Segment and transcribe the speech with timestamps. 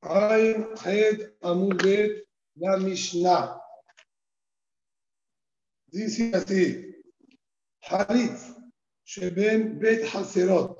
[0.00, 3.60] Ain Het Amudet, la Mishnah.
[5.90, 6.94] Dice así:
[7.80, 8.38] Harit,
[9.04, 10.78] Sheben Bet Haserot,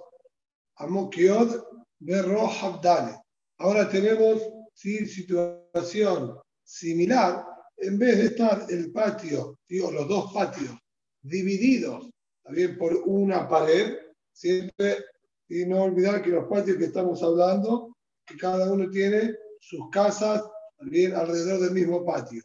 [0.78, 1.64] Amokiod,
[1.98, 3.18] Berro Habdale.
[3.58, 4.42] Ahora tenemos
[4.74, 5.06] ¿sí?
[5.06, 7.44] situación similar.
[7.80, 10.76] En vez de estar el patio, digo, los dos patios
[11.22, 12.10] divididos
[12.42, 13.98] también por una pared,
[14.32, 15.04] siempre,
[15.48, 17.97] y no olvidar que los patios que estamos hablando
[18.28, 20.42] que cada uno tiene sus casas
[20.76, 22.42] también alrededor del mismo patio.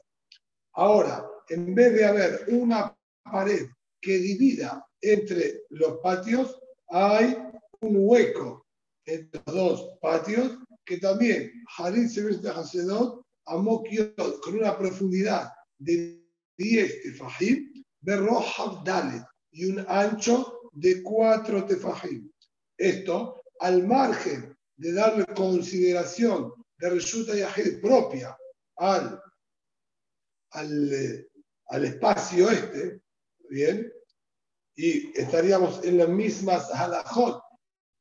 [0.73, 3.67] Ahora, en vez de haber una pared
[4.01, 7.37] que divida entre los patios, hay
[7.81, 8.65] un hueco
[9.05, 12.09] entre los dos patios que también Harid
[12.41, 16.23] de Hasedot Amokiot con una profundidad de
[16.57, 18.43] 10 tefajim, Berro
[18.85, 22.31] Dalet y un ancho de 4 tefajim.
[22.77, 28.37] Esto al margen de darle consideración de resulta Yahid propia
[28.77, 29.21] al,
[30.51, 31.27] al,
[31.67, 33.01] al, espacio este,
[33.49, 33.91] ¿bien?
[34.75, 37.41] Y estaríamos en las mismas halajot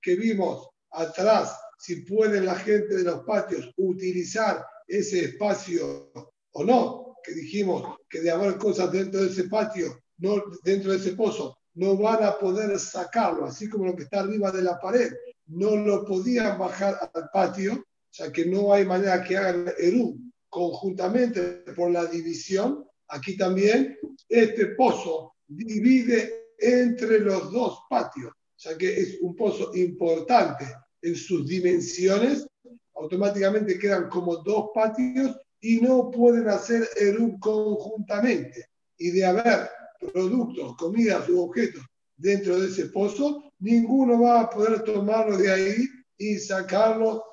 [0.01, 6.13] que vimos atrás, si puede la gente de los patios utilizar ese espacio
[6.53, 10.99] o no, que dijimos que de haber cosas dentro de ese patio, no dentro de
[10.99, 14.79] ese pozo, no van a poder sacarlo, así como lo que está arriba de la
[14.79, 15.13] pared,
[15.53, 21.63] no lo podían bajar al patio, ya que no hay manera que hagan Eru conjuntamente
[21.75, 22.85] por la división.
[23.09, 30.65] Aquí también este pozo divide entre los dos patios, ya que es un pozo importante
[31.03, 32.47] en sus dimensiones,
[32.95, 38.67] automáticamente quedan como dos patios y no pueden hacer Eru conjuntamente.
[38.99, 39.69] Y de haber
[40.13, 41.83] productos, comidas u objetos
[42.17, 47.25] dentro de ese pozo, ninguno va a poder tomarlo de ahí y sacarlo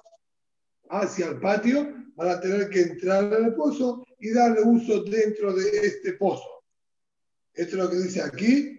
[0.90, 5.70] hacia el patio para tener que entrar en el pozo y darle uso dentro de
[5.70, 6.64] este pozo.
[7.54, 8.76] Esto es lo que dice aquí.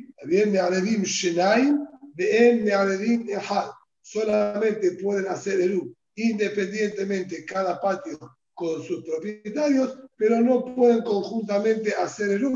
[4.02, 8.19] Solamente pueden hacer el independientemente cada patio
[8.52, 12.46] con sus propietarios, pero no pueden conjuntamente hacer el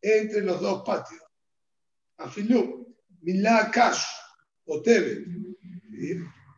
[0.00, 1.22] entre los dos patios.
[2.16, 4.02] Afilú, Milá Kash,
[4.72, 5.26] o Tebe.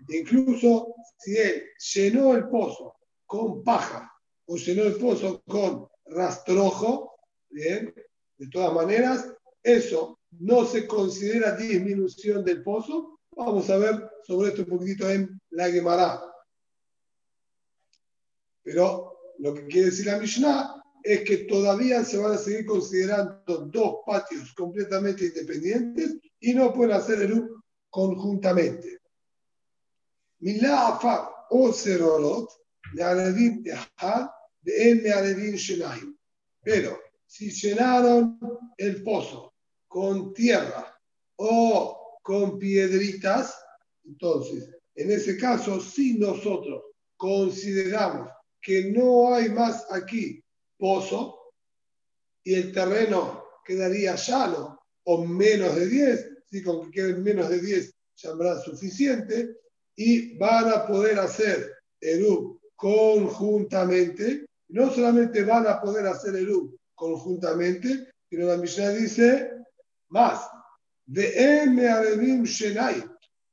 [0.08, 1.64] Incluso si él
[1.94, 4.10] llenó el pozo con paja
[4.46, 7.16] o llenó el pozo con rastrojo,
[7.50, 7.92] bien,
[8.38, 9.32] de todas maneras,
[9.62, 13.18] eso no se considera disminución del pozo.
[13.32, 16.20] Vamos a ver sobre esto un poquitito en la Gemara.
[18.62, 23.66] Pero lo que quiere decir la Mishnah es que todavía se van a seguir considerando
[23.66, 27.32] dos patios completamente independientes y no pueden hacer el
[27.94, 29.00] conjuntamente.
[30.40, 32.50] Milá afar o serorot,
[32.92, 34.26] learedin ehad,
[34.62, 36.18] de learedin shenahim.
[36.60, 38.36] Pero si llenaron
[38.76, 39.54] el pozo
[39.86, 40.84] con tierra
[41.36, 43.54] o con piedritas,
[44.04, 46.82] entonces, en ese caso, si nosotros
[47.16, 48.28] consideramos
[48.60, 50.42] que no hay más aquí
[50.76, 51.52] pozo
[52.42, 57.60] y el terreno quedaría llano o menos de 10, si con que queden menos de
[57.60, 59.56] 10 ya habrá suficiente,
[59.96, 61.68] y van a poder hacer
[62.00, 64.46] Eru conjuntamente.
[64.68, 69.50] No solamente van a poder hacer Eru conjuntamente, sino la Mishnah dice
[70.10, 70.48] más,
[71.06, 72.44] de M.
[72.44, 73.04] Shenai,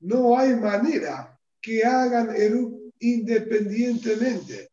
[0.01, 4.69] no hay manera que hagan Eru independientemente,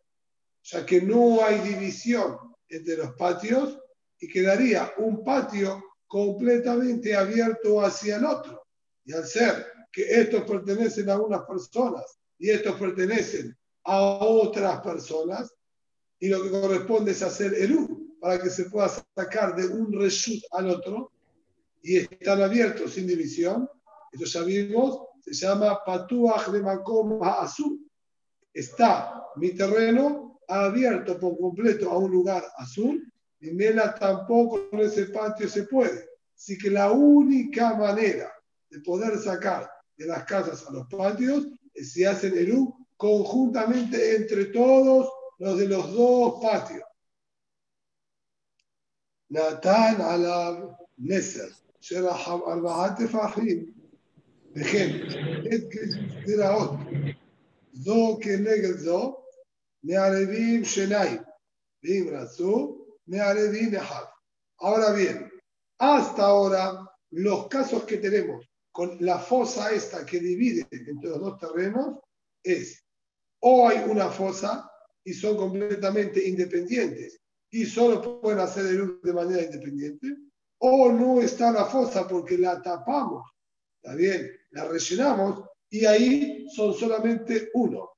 [0.64, 2.36] ya que no hay división
[2.68, 3.78] entre los patios
[4.20, 8.66] y quedaría un patio completamente abierto hacia el otro.
[9.04, 15.54] Y al ser que estos pertenecen a unas personas y estos pertenecen a otras personas,
[16.20, 19.92] y lo que corresponde es hacer el uno para que se pueda sacar de un
[19.92, 21.12] reshut al otro
[21.82, 23.68] y están abiertos sin división.
[24.12, 27.88] Esto ya vimos, se llama Patuach de Makom Azul.
[28.52, 35.48] Está mi terreno abierto por completo a un lugar azul Mela tampoco en ese patio
[35.48, 36.08] se puede.
[36.36, 38.32] Así que la única manera
[38.70, 44.16] de poder sacar de las casas a los patios es si hacen el U conjuntamente
[44.16, 45.08] entre todos
[45.38, 46.82] los de los dos patios.
[49.30, 51.50] Natán Alab Neser,
[51.80, 53.74] Sherahab Arbaat Fahim,
[54.54, 55.06] ejemplo,
[55.44, 55.68] et
[56.24, 56.78] Giraot,
[57.74, 59.24] Zo Kenegel Zo,
[59.84, 61.20] Mearevim Shenai,
[61.82, 62.77] Bim Razu,
[64.58, 65.30] Ahora bien,
[65.78, 71.38] hasta ahora, los casos que tenemos con la fosa esta que divide entre los dos
[71.38, 71.98] terrenos
[72.42, 72.84] es
[73.40, 74.70] o hay una fosa
[75.04, 77.20] y son completamente independientes
[77.50, 80.16] y solo pueden hacer el de manera independiente,
[80.58, 83.24] o no está la fosa porque la tapamos,
[83.80, 87.90] está bien, la rellenamos y ahí son solamente uno.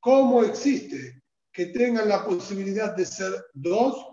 [0.00, 4.06] ¿Cómo existe que tengan la posibilidad de ser dos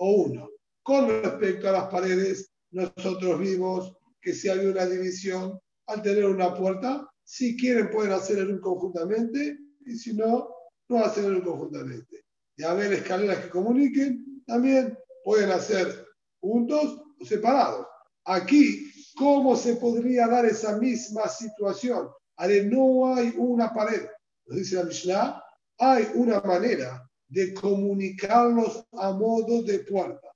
[0.00, 0.50] o uno?
[0.82, 6.54] Con respecto a las paredes, nosotros vimos que si hay una división, al tener una
[6.54, 10.48] puerta, si quieren pueden hacer el conjuntamente y si no,
[10.88, 12.24] no hacen el conjuntamente.
[12.56, 16.06] Y haber escaleras que comuniquen, también pueden hacer
[16.40, 17.86] juntos o separados.
[18.24, 22.08] Aquí, ¿cómo se podría dar esa misma situación?
[22.36, 24.06] Ale, no hay una pared.
[24.46, 25.42] Nos dice la Mishnah,
[25.78, 30.28] hay una manera de comunicarlos a modo de puerta.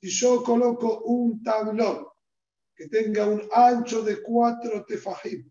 [0.00, 2.06] Si yo coloco un tablón
[2.74, 5.48] que tenga un ancho de cuatro tefajim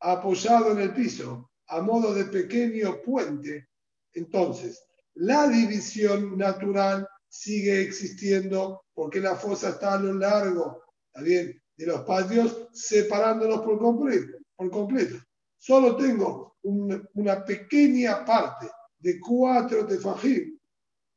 [0.00, 3.68] apoyado en el piso a modo de pequeño puente,
[4.12, 4.84] entonces
[5.14, 10.82] la división natural sigue existiendo porque la fosa está a lo largo
[11.14, 14.38] de los patios, separándolos por completo.
[14.54, 15.16] Por completo.
[15.58, 18.70] Solo tengo una pequeña parte
[19.02, 20.58] de cuatro tefajim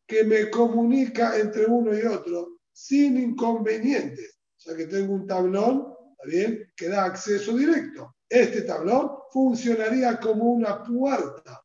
[0.08, 5.94] que me comunica entre uno y otro sin inconvenientes, ya que tengo un tablón
[6.26, 6.72] bien?
[6.76, 8.16] que da acceso directo.
[8.28, 11.64] Este tablón funcionaría como una puerta.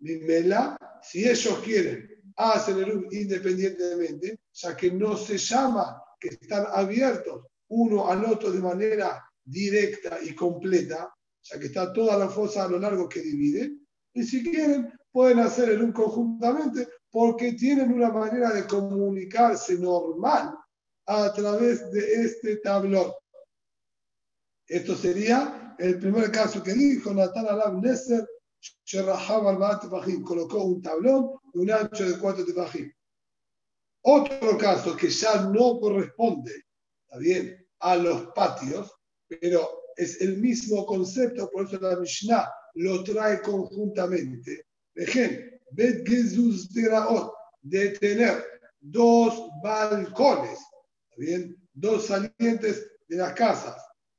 [0.00, 7.46] Mimela, si ellos quieren, hacen el independientemente, ya que no se llama que están abiertos
[7.68, 11.12] uno al otro de manera directa y completa,
[11.42, 13.72] ya que está toda la fosa a lo largo que divide,
[14.12, 20.54] y si quieren, pueden hacer el un conjuntamente porque tienen una manera de comunicarse normal
[21.06, 23.12] a través de este tablón.
[24.66, 28.26] Esto sería el primer caso que dijo Natán Alab Neser,
[30.24, 32.92] colocó un tablón de un ancho de cuatro tefajim.
[34.02, 36.52] Otro caso que ya no corresponde,
[37.06, 38.92] ¿está bien?, a los patios,
[39.28, 44.67] pero es el mismo concepto, por eso la Mishnah lo trae conjuntamente.
[44.98, 46.04] Ejemplo, Bet
[47.62, 48.44] de tener
[48.80, 50.58] dos balcones,
[51.10, 51.56] ¿está bien?
[51.72, 53.76] Dos salientes de las casas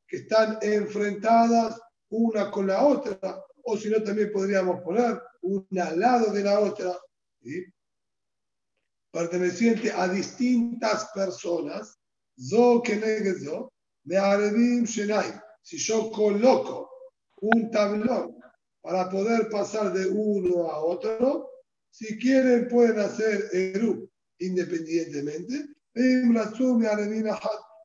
[0.07, 1.79] que están enfrentadas
[2.09, 6.59] una con la otra, o si no también podríamos poner una al lado de la
[6.59, 6.97] otra,
[9.11, 11.99] perteneciente a distintas personas,
[12.39, 12.81] zo
[14.03, 15.41] de Shenai.
[15.61, 16.89] Si yo coloco
[17.41, 18.38] un tablón
[18.89, 21.47] para poder pasar de uno a otro,
[21.91, 24.09] si quieren pueden hacer Eru
[24.39, 26.23] independientemente, y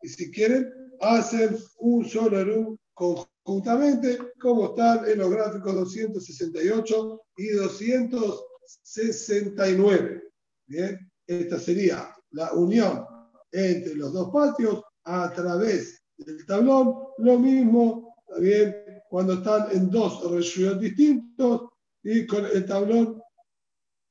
[0.09, 0.73] si quieren
[1.03, 10.23] hacen un solo Eru conjuntamente, como están en los gráficos 268 y 269.
[10.67, 13.05] Bien, esta sería la unión
[13.53, 16.95] entre los dos patios a través del tablón.
[17.19, 18.84] Lo mismo, bien,
[19.15, 21.71] cuando están en dos regiones distintos
[22.03, 23.23] y con el tablón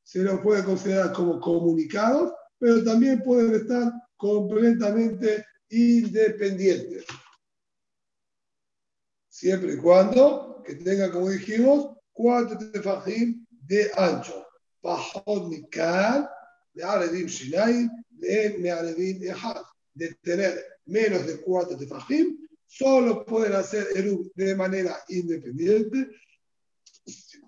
[0.02, 7.04] se lo puede considerar como comunicados, pero también pueden estar completamente independientes.
[9.28, 14.48] Siempre y cuando que tenga, como dijimos, cuatro tefajim de ancho.
[14.80, 16.30] Pajot mikal,
[16.74, 19.64] de aredim shinai, de mearedim ejad.
[19.94, 22.43] De tener menos de cuatro tefajim,
[22.78, 26.10] solo pueden hacer Erub de manera independiente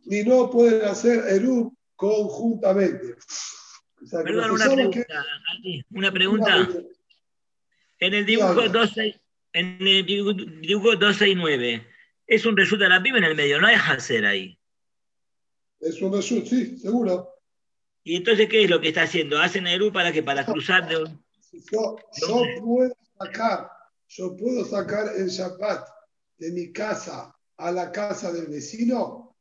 [0.05, 3.15] y no pueden hacer Erub conjuntamente.
[4.11, 5.25] Perdón, una pregunta,
[5.91, 6.69] una pregunta.
[7.97, 9.21] En el dibujo 12,
[9.53, 11.87] en el dibujo 12 y 9,
[12.27, 14.59] es un resulta de la piba en el medio, no hay hacer ahí.
[15.79, 17.29] Es un resulta, sí, seguro.
[18.03, 19.39] ¿Y entonces qué es lo que está haciendo?
[19.39, 21.25] ¿Hacen Eru para que Para cruzar de un...
[21.71, 23.71] Yo, yo puedo sacar,
[24.17, 25.87] yo puedo sacar el Shabbat
[26.37, 29.35] de mi casa a la casa del vecino.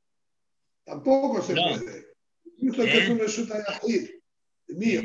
[0.84, 2.14] Tampoco se puede.
[2.56, 3.12] Incluso que es ¿Eh?
[3.12, 4.22] un resulta de Ajir,
[4.68, 5.02] mío,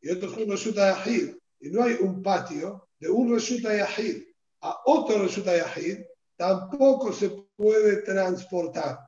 [0.00, 1.42] y otro es un resulta de Ajir.
[1.60, 4.22] Y no hay un patio de un Reshuta Yahid
[4.60, 6.00] a otro Reshuta Yahid,
[6.36, 8.98] tampoco se puede transportar,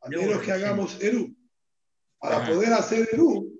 [0.00, 1.34] a menos que hagamos Eru.
[2.18, 3.52] Para poder hacer Eru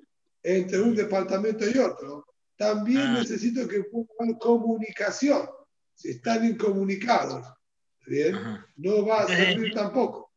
[0.43, 2.27] entre un departamento y otro,
[2.57, 3.19] también ah.
[3.21, 5.49] necesito que pongan comunicación.
[5.99, 7.45] Si están incomunicados,
[8.07, 8.37] ¿bien?
[8.77, 10.33] no va a servir tampoco.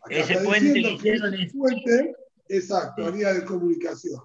[0.00, 0.98] Acá ese está puente diciendo
[1.30, 2.16] que ese puente,
[2.48, 4.18] exacto, haría de comunicación.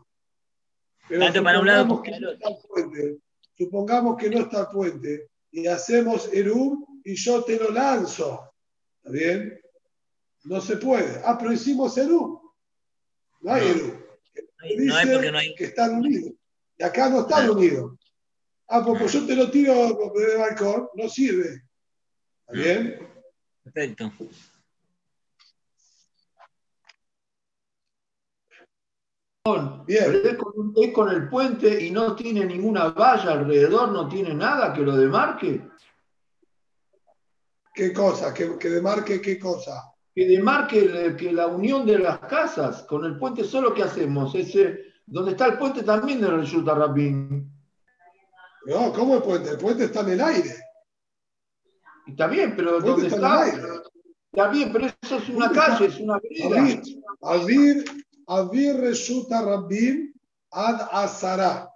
[1.09, 3.17] Pero Tanto para un lado que no está puente,
[3.57, 8.49] supongamos que no está el puente y hacemos Erum y yo te lo lanzo.
[8.99, 9.59] ¿Está bien?
[10.45, 11.21] No se puede.
[11.25, 11.97] Ah, pero hicimos.
[11.97, 12.41] No
[13.53, 14.07] hay Eru.
[14.63, 15.55] Dice no hay porque no hay.
[15.55, 16.31] que están unidos.
[16.77, 17.97] Y acá no están unidos.
[18.69, 19.73] Ah, pues, pues yo te lo tiro
[20.13, 21.63] de balcón, no sirve.
[22.47, 22.99] ¿Está bien?
[23.63, 24.11] Perfecto.
[29.85, 30.03] Bien.
[30.07, 34.33] Pero es con, es con, el puente y no tiene ninguna valla alrededor, no tiene
[34.33, 35.69] nada que lo demarque.
[37.73, 38.33] ¿Qué cosa?
[38.33, 39.93] ¿Que, que demarque qué cosa?
[40.13, 44.35] Que demarque que la unión de las casas con el puente solo que hacemos.
[44.35, 47.46] Ese, donde está el puente también de Resulta Rabín.
[48.67, 49.51] No, ¿cómo el puente?
[49.51, 50.53] El puente está en el aire.
[52.05, 53.47] Está bien, pero ¿dónde está?
[53.47, 56.81] Está bien, pero eso es una calle, es una vereda.
[57.21, 57.85] Avir,
[58.27, 60.13] Avir Resulta Rabin
[60.51, 61.73] ad Azara.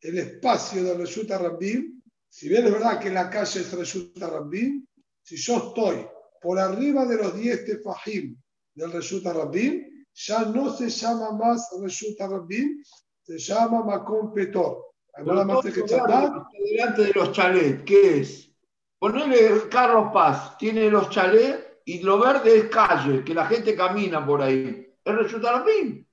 [0.00, 4.88] El espacio de Resulta Rabin, si bien es verdad que la calle es Resulta Rabin,
[5.22, 6.04] si yo estoy
[6.42, 8.36] por arriba de los 10 tefajim
[8.74, 12.82] del Resulta Rabin, ya no se llama más Resulta Rabin,
[13.22, 14.93] se llama Macón Petor.
[15.16, 18.50] Delante de los chalets, ¿qué es?
[18.98, 24.24] Ponele Carlos Paz, tiene los chalets y lo verde es calle, que la gente camina
[24.24, 24.92] por ahí.
[25.04, 26.08] Es Resulta Rabin.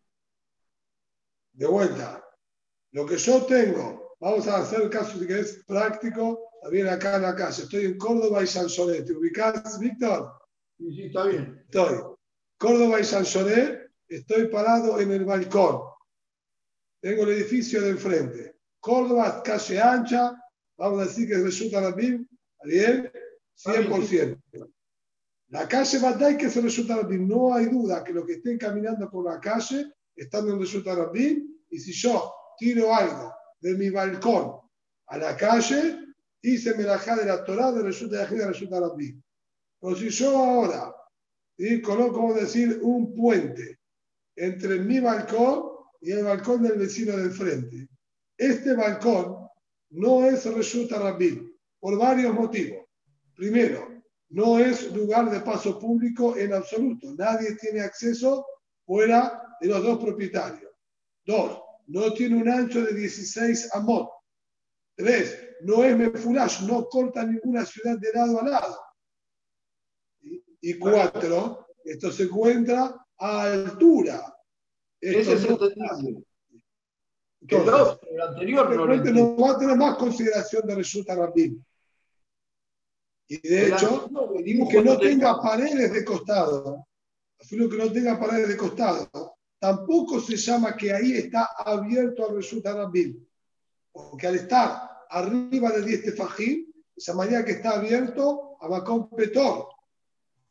[1.54, 2.24] De vuelta,
[2.92, 7.16] lo que yo tengo, vamos a hacer el caso de que es práctico también acá
[7.16, 7.64] en la calle.
[7.64, 9.06] Estoy en Córdoba y Sanchonet.
[9.06, 10.34] ¿Te ubicás, Víctor?
[10.78, 11.64] Sí, sí, está bien.
[11.66, 12.00] Estoy.
[12.58, 15.82] Córdoba y Sanchonet, estoy parado en el balcón.
[17.02, 18.61] Tengo el edificio de enfrente.
[18.82, 20.36] Córdoba, calle ancha,
[20.78, 22.28] vamos a decir que resulta la BIM,
[22.66, 23.12] ¿bien?
[23.56, 24.42] 100%.
[25.50, 28.58] La calle Bandai que se resulta la BIM, no hay duda que los que estén
[28.58, 33.76] caminando por la calle están en resulta la BIM, y si yo tiro algo de
[33.76, 34.60] mi balcón
[35.08, 36.00] a la calle,
[36.42, 39.22] hice melajá de la Torah de resulta de resulta Rabbi.
[39.80, 40.96] Pero si yo ahora
[41.58, 41.82] ¿sí?
[41.82, 43.80] coloco, como decir, un puente
[44.36, 45.64] entre mi balcón
[46.02, 47.88] y el balcón del vecino del frente,
[48.42, 49.48] este balcón
[49.92, 51.48] no es resulta Rabbi
[51.80, 52.88] por varios motivos.
[53.36, 57.14] Primero, no es lugar de paso público en absoluto.
[57.16, 58.44] Nadie tiene acceso
[58.84, 60.72] fuera de los dos propietarios.
[61.24, 64.10] Dos, no tiene un ancho de 16 amot.
[64.96, 68.80] Tres, no es Mefulash, no corta ninguna ciudad de lado a lado.
[70.62, 74.36] Y cuatro, esto se encuentra a altura.
[75.00, 76.26] Esto Ese es el
[77.42, 81.66] Entonces, el anterior no, no va a tener más consideración de resulta Rabin.
[83.28, 84.10] Y de hecho,
[84.70, 86.86] que no tenga paredes de costado,
[87.52, 92.36] lo que no tenga paredes de costado, tampoco se llama que ahí está abierto al
[92.36, 93.28] resulta Rabin.
[93.92, 99.68] Porque al estar arriba de 10 tefajim, esa manera que está abierto a Macón Petor.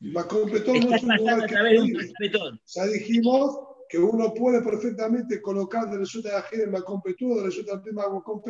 [0.00, 5.98] Macón Petor no es un lugar que Ya dijimos que uno puede perfectamente colocar de
[5.98, 8.40] resulta de Ajir en Macón Petor, de resulta de Macón.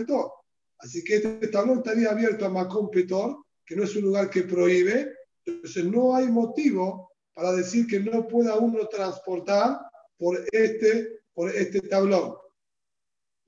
[0.77, 5.15] Así que este tablón estaría abierto a Macón que no es un lugar que prohíbe.
[5.47, 9.79] Entonces no hay motivo para decir que no pueda uno transportar
[10.19, 12.35] por este, por este tablón.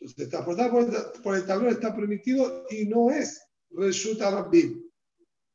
[0.00, 0.70] Entonces, transportar
[1.22, 3.38] por el, tablón está permitido y no es
[3.70, 4.82] resulta Rabbim.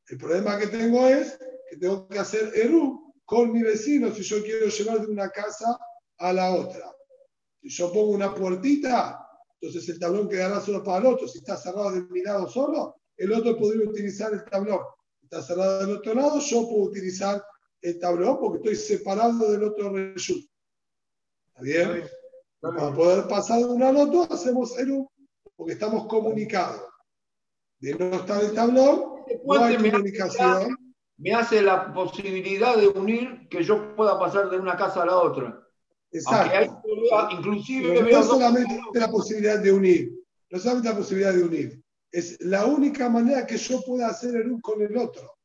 [0.07, 4.43] El problema que tengo es que tengo que hacer Eru con mi vecino si yo
[4.43, 5.75] quiero llevar de una casa
[6.19, 6.91] a la otra.
[7.61, 9.27] Si yo pongo una puertita,
[9.59, 11.27] entonces el tablón quedará solo para el otro.
[11.27, 14.79] Si está cerrado de mi lado solo, el otro podría utilizar el tablón.
[15.19, 17.43] Si está cerrado del otro lado, yo puedo utilizar
[17.81, 20.51] el tablón porque estoy separado del otro resulta.
[21.49, 22.03] ¿Está bien?
[22.59, 25.05] Para poder pasar de una al otro, hacemos el
[25.55, 26.81] porque estamos comunicados.
[27.79, 30.75] De no estar el tablón, no hay comunicación.
[31.17, 35.17] Me hace la posibilidad de unir que yo pueda pasar de una casa a la
[35.17, 35.66] otra.
[36.17, 36.83] Exacto.
[37.31, 40.11] inclusive no, solamente la posibilidad de unir,
[40.49, 44.51] no solamente la posibilidad de unir, es la única manera que yo pueda hacer el
[44.51, 45.37] un con el otro.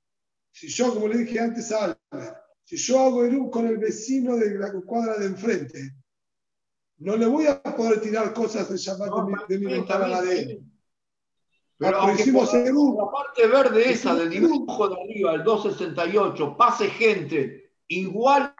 [0.52, 3.78] Si yo, como le dije antes a Albert, si yo hago el un con el
[3.78, 5.94] vecino de la cuadra de enfrente,
[6.98, 10.38] no le voy a poder tirar cosas de Shabbat de, mi, ventana a la de
[10.40, 10.62] él.
[11.78, 17.72] Pero aunque hicimos la parte verde esa del dibujo de arriba, el 268, pase gente,
[17.88, 18.54] igual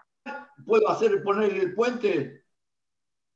[0.64, 2.44] puedo hacer poner el puente.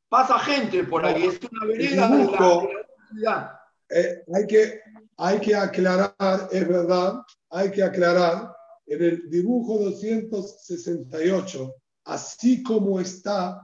[0.08, 4.80] Pasa gente por ahí, es una vereda de la, eh, hay, que,
[5.16, 8.52] hay que aclarar, es verdad, hay que aclarar
[8.86, 13.60] en el dibujo 268, así como está,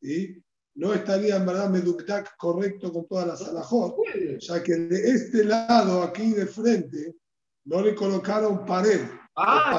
[0.00, 0.42] ¿sí?
[0.76, 3.96] no estaría en verdad Meduktak correcto con todas las alajot,
[4.40, 7.16] ya que de este lado, aquí de frente,
[7.64, 9.00] no le colocaron pared.
[9.34, 9.78] Ah,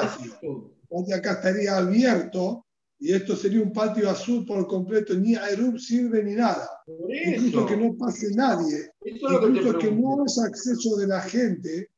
[1.14, 2.66] acá estaría abierto
[3.00, 6.68] y esto sería un patio azul por completo, ni Aerub sirve ni nada.
[7.26, 11.90] Incluso que no pase nadie, incluso que, no es acceso de la gente,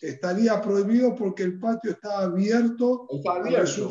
[0.00, 3.88] estaría prohibido porque el patio está abierto, está abierto.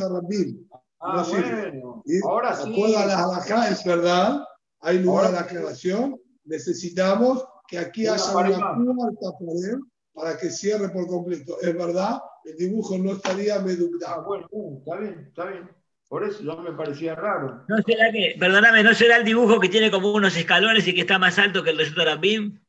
[1.00, 2.03] Ah, bueno.
[2.24, 2.96] Ahora sí.
[2.96, 4.41] a las es verdad,
[4.79, 9.79] hay lugar de aclaración, necesitamos que aquí haya una cuarta pared
[10.13, 11.58] para que cierre por completo.
[11.62, 14.22] Es verdad, el dibujo no estaría meducado.
[14.22, 15.82] Ah, bueno, está bien, está bien.
[16.13, 17.65] Por eso no me parecía raro.
[17.67, 21.01] ¿No será que, perdóname, ¿no será el dibujo que tiene como unos escalones y que
[21.01, 22.62] está más alto que el de Sutarabim?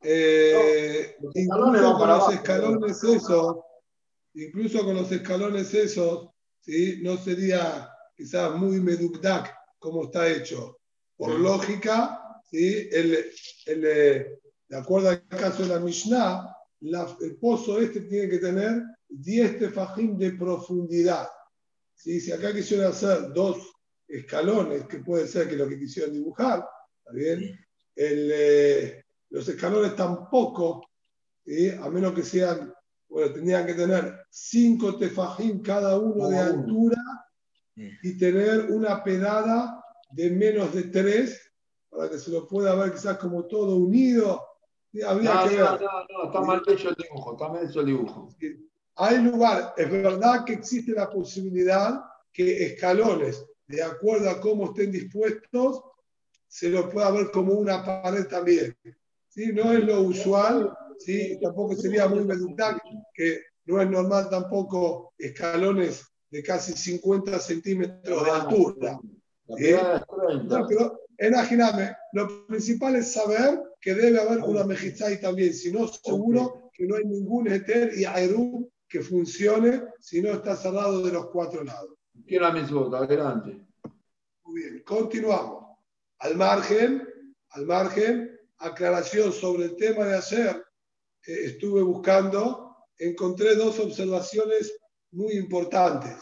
[0.00, 3.56] Eh, incluso con los escalones esos,
[4.32, 6.30] incluso con los escalones esos,
[6.60, 7.00] ¿sí?
[7.02, 10.78] no sería quizás muy medukdak como está hecho.
[11.18, 12.18] Por lógica,
[12.50, 12.88] ¿sí?
[12.90, 13.30] el,
[13.66, 16.46] el, de acuerdo al caso de la Mishnah,
[16.80, 21.28] el pozo este tiene que tener 10 tefajim de profundidad.
[21.94, 23.58] Si acá quisieron hacer dos
[24.08, 26.64] escalones, que puede ser que lo que quisieron dibujar,
[26.98, 27.58] ¿está bien?
[27.94, 30.88] Eh, los escalones tampoco,
[31.80, 32.72] a menos que sean,
[33.08, 37.02] bueno, tendrían que tener 5 tefajim cada uno de altura
[37.74, 41.52] y tener una pedada de menos de 3
[41.90, 44.42] para que se lo pueda ver quizás como todo unido.
[44.92, 48.28] No, no, no, está mal hecho el dibujo, está mal hecho el dibujo.
[49.02, 54.92] Hay lugar, es verdad que existe la posibilidad que escalones, de acuerdo a cómo estén
[54.92, 55.82] dispuestos,
[56.46, 58.76] se lo pueda ver como una pared también.
[59.26, 59.52] ¿Sí?
[59.54, 61.38] No es lo usual, ¿sí?
[61.40, 62.82] tampoco sería muy meditable,
[63.14, 69.00] que no es normal tampoco escalones de casi 50 centímetros de altura.
[69.46, 75.88] No, pero imagíname, lo principal es saber que debe haber una mejizai también, si no,
[75.88, 81.12] seguro que no hay ningún eter y aerum que funcione si no está cerrado de
[81.12, 81.94] los cuatro lados.
[82.26, 83.64] Quiero la adelante.
[84.42, 85.78] Muy bien, continuamos.
[86.18, 87.08] Al margen,
[87.50, 90.64] al margen, aclaración sobre el tema de ayer,
[91.24, 94.76] eh, estuve buscando, encontré dos observaciones
[95.12, 96.16] muy importantes.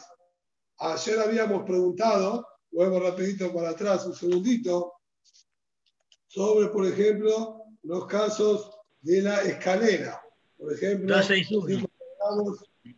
[0.76, 4.92] Ayer habíamos preguntado, vuelvo rapidito para atrás, un segundito,
[6.26, 10.22] sobre, por ejemplo, los casos de la escalera.
[10.58, 11.16] Por ejemplo,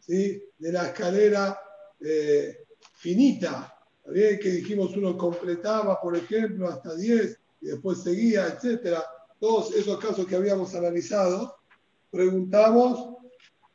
[0.00, 0.42] ¿sí?
[0.58, 1.58] de la escalera
[2.00, 2.64] eh,
[2.94, 3.76] finita,
[4.12, 9.04] que dijimos uno completaba, por ejemplo, hasta 10 y después seguía, etcétera.
[9.38, 11.56] Todos esos casos que habíamos analizado,
[12.10, 13.16] preguntamos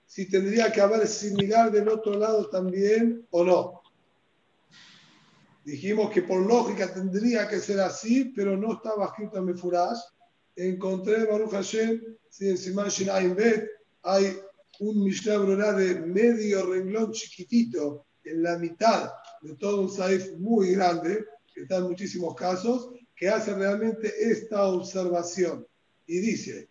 [0.06, 3.82] si tendría que haber similar del otro lado también o no.
[5.64, 9.98] Dijimos que por lógica tendría que ser así, pero no estaba escrito en Mefurash.
[10.56, 13.68] Encontré Baruch Hashem, si en Siman Bet
[14.04, 14.38] hay
[14.80, 15.38] un Mishnah
[15.74, 19.12] de medio renglón chiquitito en la mitad
[19.42, 24.66] de todo un Saif muy grande, que está en muchísimos casos, que hace realmente esta
[24.66, 25.66] observación.
[26.08, 26.70] Y dice,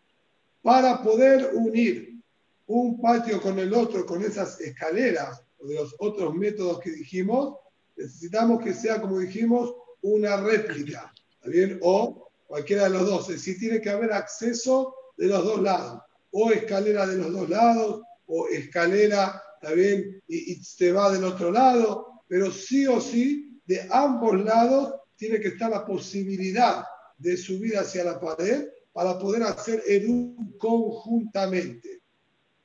[0.63, 2.21] para poder unir
[2.67, 7.57] un patio con el otro, con esas escaleras o de los otros métodos que dijimos,
[7.97, 11.13] necesitamos que sea, como dijimos, una réplica,
[11.45, 11.79] bien?
[11.83, 13.29] O cualquiera de los dos.
[13.31, 16.03] Es decir, tiene que haber acceso de los dos lados.
[16.37, 20.21] O escalera de los dos lados, o escalera, ¿está bien?
[20.27, 22.23] Y, se va del otro lado.
[22.27, 26.85] Pero sí o sí, de ambos lados, tiene que estar la posibilidad
[27.19, 32.03] de subir hacia la pared para poder hacer el conjuntamente.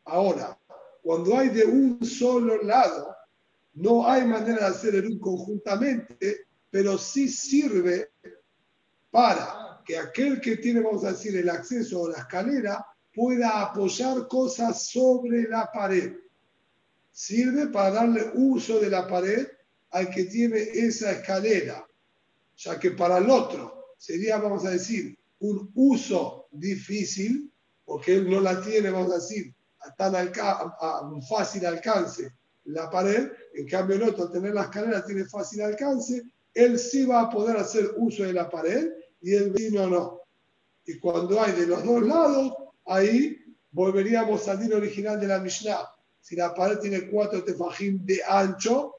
[0.05, 0.57] Ahora,
[1.03, 3.15] cuando hay de un solo lado,
[3.73, 8.11] no hay manera de hacer el un conjuntamente, pero sí sirve
[9.11, 14.27] para que aquel que tiene, vamos a decir, el acceso a la escalera pueda apoyar
[14.27, 16.13] cosas sobre la pared.
[17.11, 19.47] Sirve para darle uso de la pared
[19.91, 21.85] al que tiene esa escalera,
[22.55, 27.51] ya que para el otro sería, vamos a decir, un uso difícil,
[27.85, 30.13] porque él no la tiene, vamos a decir, a tan
[31.23, 32.31] fácil alcance
[32.65, 37.21] la pared, en cambio el otro, tener la escalera, tiene fácil alcance, él sí va
[37.21, 38.91] a poder hacer uso de la pared
[39.21, 40.21] y el vecino no.
[40.85, 42.53] Y cuando hay de los dos lados,
[42.89, 43.37] ahí
[43.71, 45.87] volveríamos al din original de la Mishnah.
[46.19, 48.95] Si la pared tiene cuatro tefajim de ancho,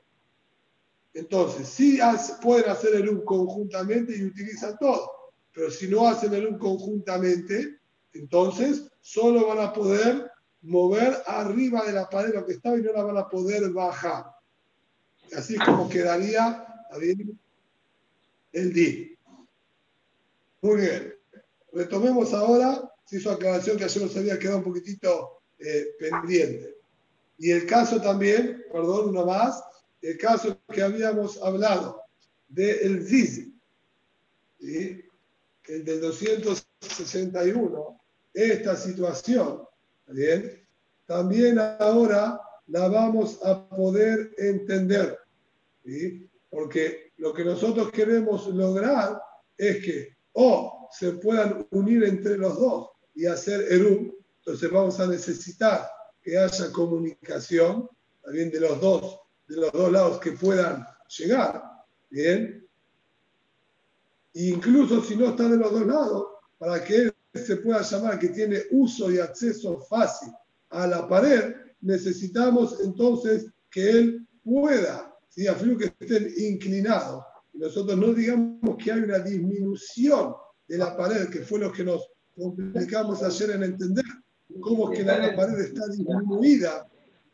[1.13, 1.99] entonces sí
[2.41, 5.11] pueden hacer el un conjuntamente y utilizan todo.
[5.53, 7.81] Pero si no hacen el un conjuntamente,
[8.13, 10.31] entonces solo van a poder
[10.63, 14.27] mover arriba de la pared lo que estaba y no la van a poder bajar.
[15.37, 16.67] Así es como quedaría
[18.53, 19.19] el D.
[20.63, 21.15] Muy bien.
[21.73, 26.77] Retomemos ahora, hizo aclaración que ayer nos había quedado un poquitito eh, pendiente.
[27.39, 29.63] Y el caso también, perdón, uno más,
[30.03, 32.03] el caso que habíamos hablado
[32.49, 33.49] del Ziz,
[34.61, 38.01] el del 261,
[38.35, 39.63] esta situación,
[40.07, 40.67] ¿bien?
[41.07, 45.19] también ahora la vamos a poder entender,
[46.49, 49.21] porque lo que nosotros queremos lograr
[49.57, 55.07] es que o se puedan unir entre los dos y hacer Erum, entonces vamos a
[55.07, 55.89] necesitar
[56.23, 57.89] que haya comunicación
[58.23, 61.63] también de los dos, de los dos lados que puedan llegar,
[62.11, 62.61] ¿bien?
[64.35, 66.27] incluso si no está de los dos lados,
[66.59, 70.33] para que él se pueda llamar que tiene uso y acceso fácil
[70.71, 77.97] a la pared, necesitamos entonces que él pueda, si a que estén inclinados, y nosotros
[77.99, 80.35] no digamos que hay una disminución
[80.69, 82.09] de la pared, que fue lo que nos
[82.41, 84.05] complicamos ayer en entender
[84.61, 86.87] cómo es que la pared está disminuida.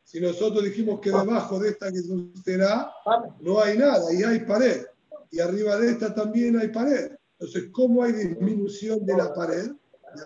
[0.04, 2.92] Si nosotros dijimos que debajo de esta que sucederá
[3.40, 4.84] no hay nada y hay pared,
[5.30, 7.12] y arriba de esta también hay pared.
[7.38, 9.70] Entonces, ¿cómo hay disminución de la pared?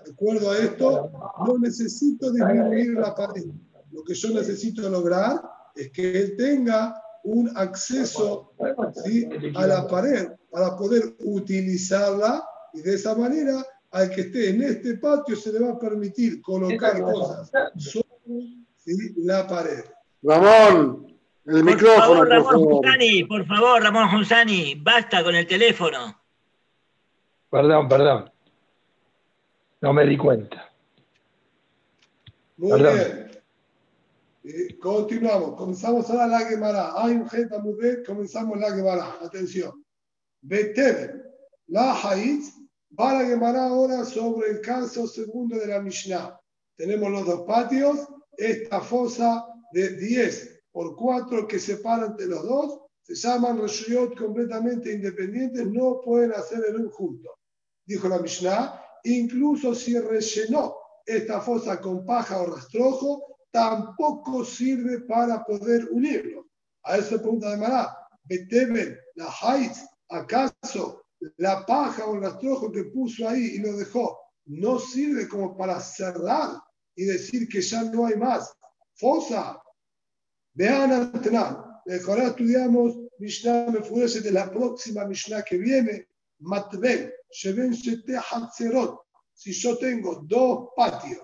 [0.04, 1.10] De acuerdo a esto,
[1.46, 3.46] no necesito disminuir la pared.
[3.90, 5.40] Lo que yo necesito lograr
[5.74, 8.52] es que él tenga un acceso
[9.54, 14.94] a la pared para poder utilizarla y de esa manera al que esté en este
[14.94, 18.06] patio se le va a permitir colocar cosas sobre
[19.16, 19.84] la pared.
[20.22, 22.82] Ramón, el micrófono, por favor.
[23.28, 26.20] por favor, Ramón Hunsani, basta con el teléfono.
[27.50, 28.30] Perdón, perdón.
[29.80, 30.70] No me di cuenta.
[32.58, 33.30] Muy bien.
[34.44, 35.56] Eh, continuamos.
[35.56, 36.92] Comenzamos ahora la Gemara.
[36.94, 37.28] Hay un
[38.06, 39.16] comenzamos la Gemara.
[39.22, 39.84] Atención.
[40.42, 41.22] Beteben,
[41.68, 42.59] la Haiz,
[42.98, 46.38] va la Gemara ahora sobre el caso segundo de la Mishnah.
[46.76, 52.80] Tenemos los dos patios, esta fosa de 10 por 4 que separan entre los dos,
[53.02, 57.30] se llaman Reshuyot completamente independientes, no pueden hacer el un junto.
[57.84, 65.42] Dijo la Mishnah, incluso si rellenó esta fosa con paja o rastrojo, tampoco sirve para
[65.44, 66.46] poder unirlo.
[66.84, 71.02] A eso pregunta de Mará, Betemen, la Haitz, ¿acaso
[71.36, 75.80] la paja o el rastrojo que puso ahí y lo dejó no sirve como para
[75.80, 76.60] cerrar
[76.94, 78.52] y decir que ya no hay más
[78.94, 79.62] fosa?
[80.54, 81.56] Vean Antenan,
[82.08, 86.08] ahora estudiamos Mishnah Mefurese de la próxima Mishnah que viene,
[86.40, 87.74] Matbel, Sheben
[88.30, 89.00] Hatzerot.
[89.32, 91.22] Si yo tengo dos patios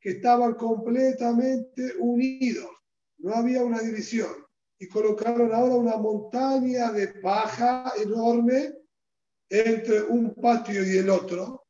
[0.00, 2.70] que estaban completamente unidos,
[3.18, 4.30] no había una división,
[4.78, 8.81] y colocaron ahora una montaña de paja enorme
[9.52, 11.66] entre un patio y el otro,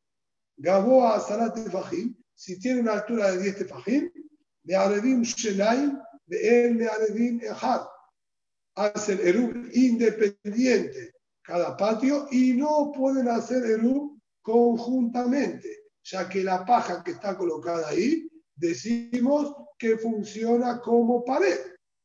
[0.56, 4.10] Gaboa Salat Fajim, si tiene una altura de 10 tefajim,
[4.62, 7.82] de Arevim Shenaim, de El de Arevim Ejad,
[8.76, 17.02] hacen Eruv independiente cada patio y no pueden hacer Eruv conjuntamente ya que la paja
[17.02, 21.58] que está colocada ahí, decimos que funciona como pared.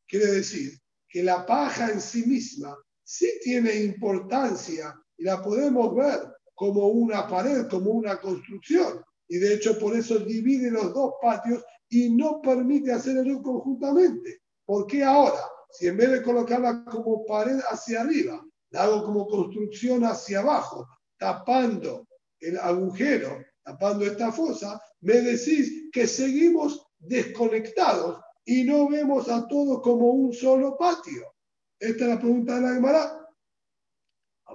[0.08, 6.34] Quiere decir que la paja en sí misma sí tiene importancia y la podemos ver
[6.56, 9.04] como una pared, como una construcción.
[9.28, 14.42] Y de hecho por eso divide los dos patios y no permite hacer el conjuntamente.
[14.66, 15.42] ¿Por qué ahora?
[15.72, 20.88] Si en vez de colocarla como pared hacia arriba, la hago como construcción hacia abajo,
[21.18, 22.08] tapando
[22.40, 29.82] el agujero tapando esta fosa, me decís que seguimos desconectados y no vemos a todos
[29.82, 31.34] como un solo patio.
[31.78, 33.17] Esta es la pregunta de la Gemara.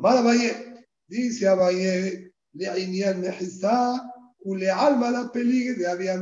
[0.03, 2.67] Amar Abaye, dice Abaye, le
[4.69, 6.19] alma la peligre de había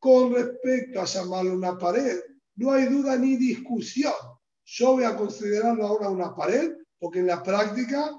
[0.00, 2.18] Con respecto a llamarlo una pared,
[2.56, 4.12] no hay duda ni discusión.
[4.64, 8.10] Yo voy a considerarlo ahora una pared porque en la práctica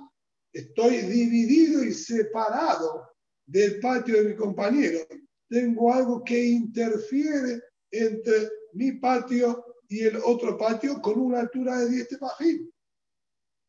[0.54, 3.10] estoy dividido y separado
[3.46, 5.00] del patio de mi compañero.
[5.50, 11.90] Tengo algo que interfiere entre mi patio y el otro patio con una altura de
[11.90, 12.71] 10 tefajim.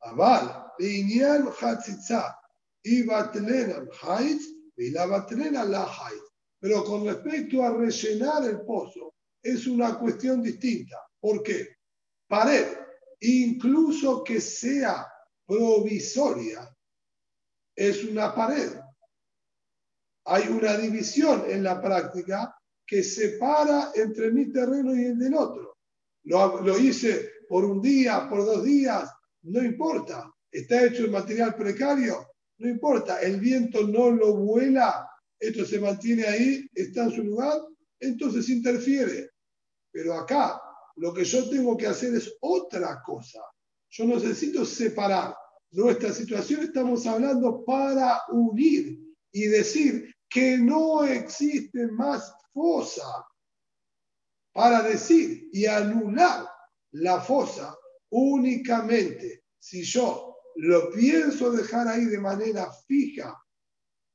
[0.03, 2.37] Aval, Inyan Hatzitza,
[2.83, 4.45] y Batlenan Haitz,
[4.77, 6.23] y la Batlenan la Haitz.
[6.59, 10.97] Pero con respecto a rellenar el pozo, es una cuestión distinta.
[11.21, 11.77] ¿Por qué?
[12.29, 12.67] Pared,
[13.21, 15.07] incluso que sea
[15.47, 16.69] provisoria,
[17.75, 18.83] es una pared
[20.25, 25.79] hay una división en la práctica que separa entre mi terreno y el del otro.
[26.25, 29.11] Lo, hice por un día, por dos días,
[29.43, 30.33] no importa.
[30.51, 32.27] Está hecho en material precario,
[32.59, 33.21] no importa.
[33.21, 37.59] El viento no lo vuela, esto se mantiene ahí, está en su lugar,
[37.99, 39.31] entonces interfiere.
[39.91, 40.61] Pero acá
[40.97, 43.41] lo que yo tengo que hacer es otra cosa.
[43.91, 45.35] Yo necesito separar.
[45.71, 48.99] Nuestra situación estamos hablando para unir
[49.33, 53.27] y decir que no existe más fosa.
[54.53, 56.47] Para decir y anular
[56.91, 57.75] la fosa
[58.13, 63.37] únicamente si yo lo pienso dejar ahí de manera fija,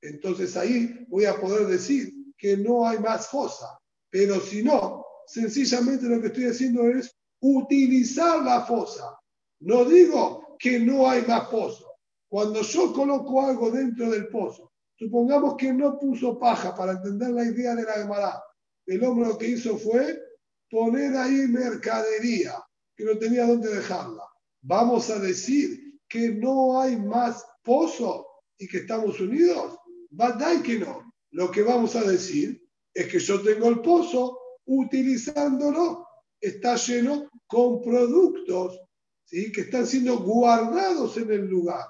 [0.02, 3.80] entonces ahí voy a poder decir que no hay más fosa.
[4.10, 9.20] Pero si no, sencillamente lo que estoy haciendo es utilizar la fosa.
[9.62, 11.96] No digo que no hay más pozo.
[12.30, 17.46] Cuando yo coloco algo dentro del pozo, supongamos que no puso paja para entender la
[17.46, 18.44] idea de la Gemara.
[18.86, 20.22] El hombre lo que hizo fue
[20.70, 22.56] poner ahí mercadería,
[22.98, 24.24] que no tenía dónde dejarla.
[24.62, 29.78] Vamos a decir que no hay más pozo y que estamos unidos.
[30.10, 31.14] ¿Verdad que no?
[31.32, 36.08] Lo que vamos a decir es que yo tengo el pozo utilizándolo.
[36.42, 38.80] Está lleno con productos
[39.26, 39.52] ¿sí?
[39.52, 41.86] que están siendo guardados en el lugar.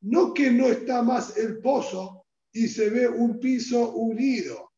[0.00, 4.72] No que no está más el pozo y se ve un piso unido.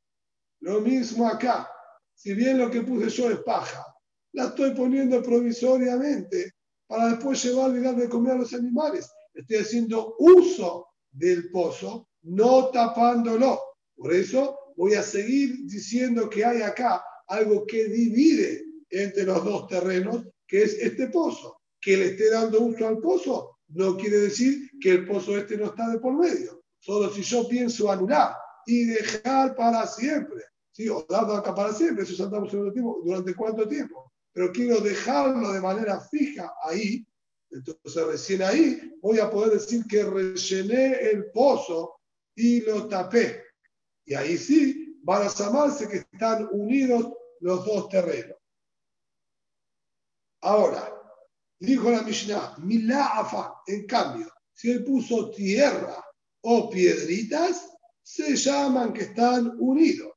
[0.61, 1.71] Lo mismo acá.
[2.15, 3.90] Si bien lo que puse yo es paja,
[4.33, 6.53] la estoy poniendo provisoriamente
[6.87, 9.09] para después llevar y de comer a los animales.
[9.35, 13.61] Estoy haciendo uso del pozo, no tapándolo.
[13.97, 19.69] Por eso voy a seguir diciendo que hay acá algo que divide entre los dos
[19.69, 21.61] terrenos, que es este pozo.
[21.81, 25.67] Que le esté dando uso al pozo no quiere decir que el pozo este no
[25.67, 26.63] está de por medio.
[26.79, 28.35] Solo si yo pienso anular
[28.67, 30.89] y dejar para siempre, ¿sí?
[30.89, 32.51] o dando acá para siempre, eso saltamos
[33.05, 34.10] ¿durante cuánto tiempo?
[34.33, 37.07] Pero quiero dejarlo de manera fija ahí,
[37.51, 42.01] entonces recién ahí voy a poder decir que rellené el pozo
[42.35, 43.43] y lo tapé.
[44.05, 48.37] Y ahí sí van a llamarse que están unidos los dos terrenos.
[50.43, 50.95] Ahora,
[51.59, 56.03] dijo la Mishnah, Mila'afa, en cambio, si él puso tierra
[56.43, 57.69] o piedritas,
[58.03, 60.13] se llaman que están unidos.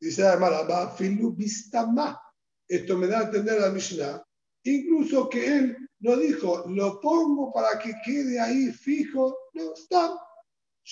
[0.00, 2.20] Dice la Filu Bistama.
[2.68, 4.22] Esto me da a entender la Mishnah.
[4.64, 9.36] Incluso que él no dijo, lo pongo para que quede ahí fijo.
[9.54, 10.18] No, está.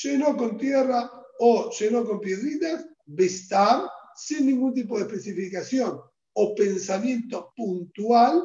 [0.02, 6.00] Llenó con tierra o llenó con piedritas, Bistam, sin ningún tipo de especificación
[6.34, 8.42] o pensamiento puntual,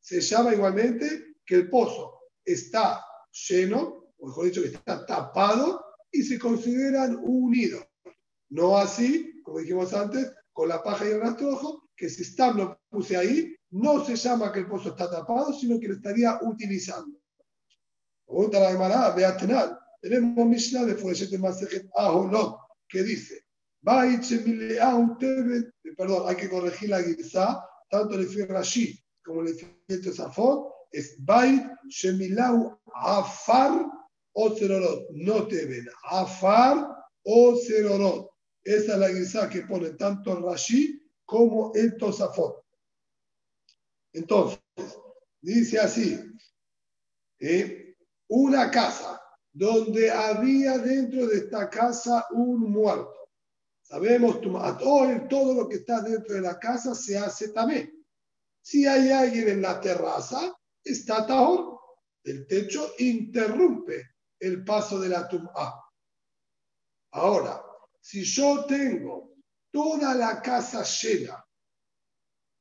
[0.00, 3.04] se llama igualmente que el pozo está
[3.48, 7.86] lleno, o mejor dicho, que está tapado y se consideran unidos.
[8.50, 12.80] No así, como dijimos antes, con la paja y el rastrojo, que si está lo
[12.90, 17.18] puse ahí, no se llama que el pozo está tapado, sino que lo estaría utilizando.
[18.26, 19.78] Pregunta la Gemara, Beatenal.
[20.00, 23.44] Tenemos Mishnah de Fureshet Masejet Aholot, que dice,
[25.96, 31.62] perdón, hay que corregir la guisa, tanto el Rashi como el efecto Safot, es Bait
[31.88, 33.86] Shemilau Afar
[34.32, 35.08] o Cerorot.
[35.12, 36.88] No te ven, Afar
[37.24, 38.30] o Cerorot.
[38.64, 41.01] Esa es la guisa que pone tanto Rashi
[41.32, 42.62] como el Tosafot.
[44.12, 44.60] Entonces,
[45.40, 46.20] dice así,
[47.40, 47.96] ¿eh?
[48.28, 49.18] una casa
[49.50, 53.30] donde había dentro de esta casa un muerto.
[53.80, 57.90] Sabemos, todo lo que está dentro de la casa se hace también.
[58.60, 61.78] Si hay alguien en la terraza, está tahor.
[62.24, 64.06] El techo interrumpe
[64.38, 65.82] el paso de la tumba.
[67.12, 67.64] Ahora,
[68.02, 69.31] si yo tengo
[69.72, 71.44] toda la casa llena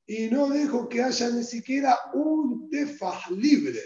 [0.07, 3.79] y no dejo que haya ni siquiera un tefaj libre,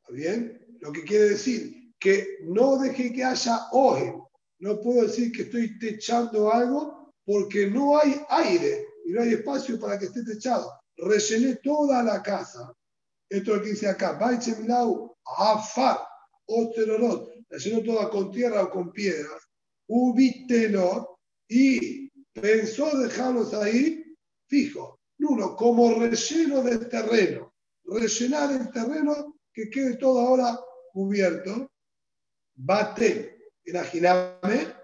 [0.00, 0.78] ¿está bien?
[0.80, 4.14] Lo que quiere decir que no deje que haya oje.
[4.58, 9.78] No puedo decir que estoy techando algo porque no hay aire y no hay espacio
[9.78, 10.70] para que esté techado.
[10.96, 12.72] Rellené toda la casa.
[13.28, 14.18] Esto es lo que dice acá.
[15.38, 15.98] Afar,
[16.46, 17.30] Oterorot.
[17.48, 19.42] La llenó toda con tierra o con piedras.
[19.88, 21.15] Ubitelo
[21.48, 24.04] y pensó dejarlos ahí
[24.46, 25.00] fijo.
[25.18, 27.54] Uno, como relleno del terreno.
[27.84, 30.58] Rellenar el terreno que quede todo ahora
[30.92, 31.70] cubierto.
[32.54, 34.74] Bate, imagíname,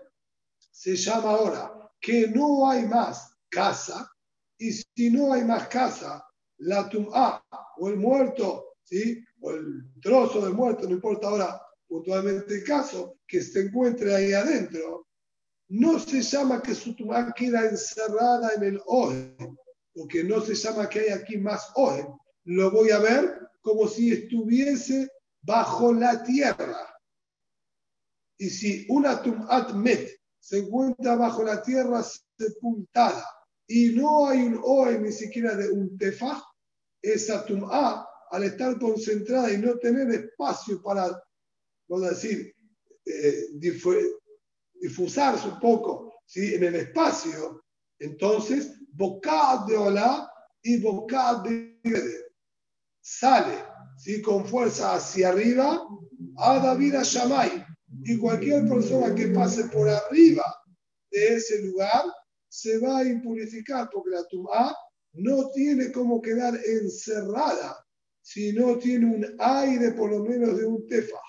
[0.70, 4.10] se llama ahora que no hay más casa,
[4.58, 6.24] y si no hay más casa,
[6.58, 7.44] la tum'a
[7.78, 9.24] o el muerto, ¿sí?
[9.40, 14.32] o el trozo de muerto, no importa ahora puntualmente el caso, que se encuentre ahí
[14.32, 15.08] adentro,
[15.72, 19.34] no se llama que su tum'a queda encerrada en el oje,
[19.94, 22.06] porque no se llama que hay aquí más oje.
[22.44, 25.08] Lo voy a ver como si estuviese
[25.40, 26.94] bajo la tierra.
[28.36, 32.04] Y si una tum'at met se encuentra bajo la tierra
[32.38, 33.24] sepultada,
[33.66, 36.42] y no hay un OE ni siquiera de un tefaj,
[37.00, 41.18] esa tum'a, al estar concentrada y no tener espacio para,
[41.88, 42.54] vamos a decir,
[43.06, 43.46] eh,
[44.82, 46.54] difusarse un poco ¿sí?
[46.54, 47.62] en el espacio,
[48.00, 50.28] entonces, boca de hola
[50.60, 51.78] y boca de
[53.00, 53.54] sale
[53.96, 54.20] ¿sí?
[54.20, 55.80] con fuerza hacia arriba
[56.38, 57.64] a David a Shamay.
[58.04, 60.44] Y cualquier persona que pase por arriba
[61.10, 62.04] de ese lugar
[62.48, 64.74] se va a impurificar porque la tum'a
[65.12, 67.86] no tiene como quedar encerrada
[68.20, 71.20] si no tiene un aire por lo menos de un tefa.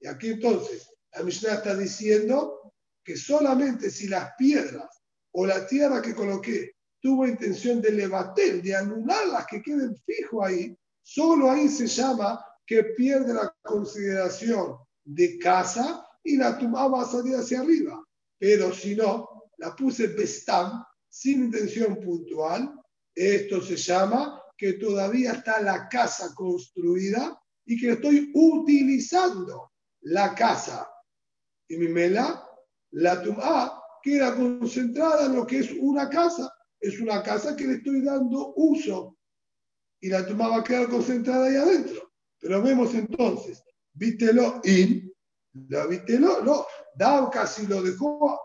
[0.00, 2.63] Y aquí entonces la Mishnah está diciendo
[3.04, 4.88] que solamente si las piedras
[5.32, 10.76] o la tierra que coloqué tuvo intención de levantar, de anularlas, que queden fijo ahí,
[11.02, 17.06] solo ahí se llama que pierde la consideración de casa y la tumba va a
[17.06, 18.02] salir hacia arriba.
[18.38, 22.74] Pero si no, la puse bestam sin intención puntual,
[23.14, 30.88] esto se llama que todavía está la casa construida y que estoy utilizando la casa.
[31.68, 32.46] Y mi mela,
[32.94, 36.52] la tumba queda concentrada en lo que es una casa.
[36.80, 39.16] Es una casa que le estoy dando uso.
[40.00, 42.12] Y la tumba va a quedar concentrada ahí adentro.
[42.38, 43.62] Pero vemos entonces,
[43.94, 45.10] vítelo in,
[45.68, 48.38] la vítelo, no, Dao casi lo dejó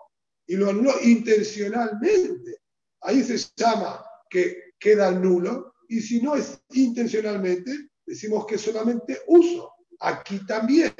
[0.48, 2.62] y lo anuló intencionalmente.
[3.02, 9.74] Ahí se llama que queda nulo y si no es intencionalmente, decimos que solamente uso.
[10.00, 10.94] Aquí también.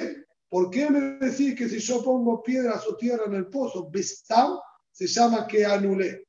[0.50, 4.58] ¿Por qué me decís que si yo pongo piedras o tierra en el pozo, Bestam
[4.92, 6.26] se llama que anulé?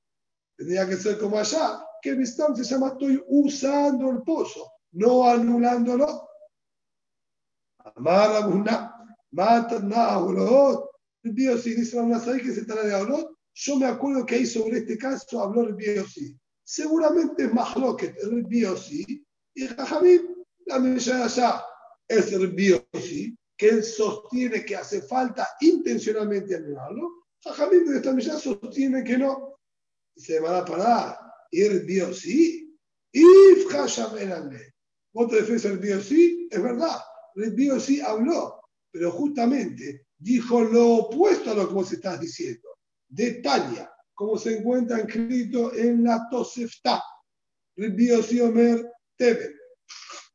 [0.55, 6.29] Tendría que ser como allá, que Bestam se llama estoy usando el pozo, no anulándolo.
[7.95, 8.95] Amar una,
[9.31, 9.77] mata
[11.23, 13.35] El dice que se trata de Aulot.
[13.53, 16.39] Yo me acuerdo que ahí sobre este caso habló el Biosí
[16.71, 20.21] seguramente es más lo que el Biosi y Jajamim,
[20.67, 21.65] la de allá
[22.07, 27.27] es el Biosi, que él sostiene que hace falta intencionalmente anularlo.
[27.43, 29.59] Jajamim de esta Mishnah sostiene que no.
[30.15, 31.15] Se van a parar.
[31.51, 32.75] Y el Biosi,
[33.11, 33.23] y
[33.69, 34.73] Hashamenale.
[35.13, 37.01] Otra defensa del Biosi, es verdad.
[37.35, 42.67] El Biosi habló, pero justamente dijo lo opuesto a lo que vos estás diciendo.
[43.09, 43.43] De
[44.15, 47.03] como se encuentra escrito en la Tosefta.
[47.77, 48.09] Rabbi
[48.41, 49.53] Omer Tebe.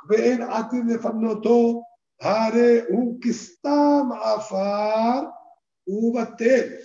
[0.08, 1.82] Ven atir de Fanoto,
[2.20, 5.32] Hare Ukistam Afar
[5.86, 6.80] Ubatel.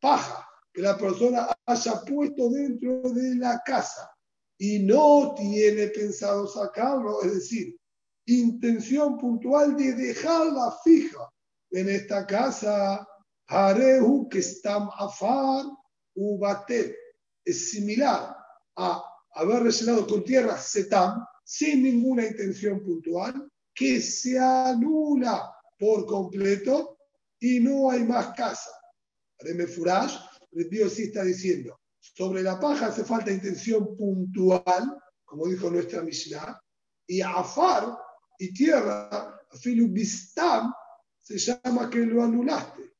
[0.00, 4.10] Paja que la persona haya puesto dentro de la casa
[4.58, 7.76] y no tiene pensado sacarlo, es decir,
[8.26, 11.30] intención puntual de dejarla fija
[11.70, 13.06] en esta casa,
[13.48, 14.42] Harehu que
[14.98, 15.64] afar
[16.14, 16.94] Ubatel
[17.44, 18.36] es similar
[18.76, 19.02] a
[19.34, 26.98] haber rellenado con tierra setam sin ninguna intención puntual, que se anula por completo
[27.38, 28.70] y no hay más casa.
[29.38, 30.16] Reme Furash,
[30.52, 36.60] el sí está diciendo, sobre la paja hace falta intención puntual, como dijo nuestra Mishnah,
[37.06, 37.96] y Afar
[38.38, 40.72] y tierra, Filubistam,
[41.18, 42.92] se llama que lo anulaste.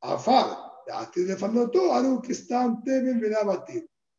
[0.00, 0.68] Afar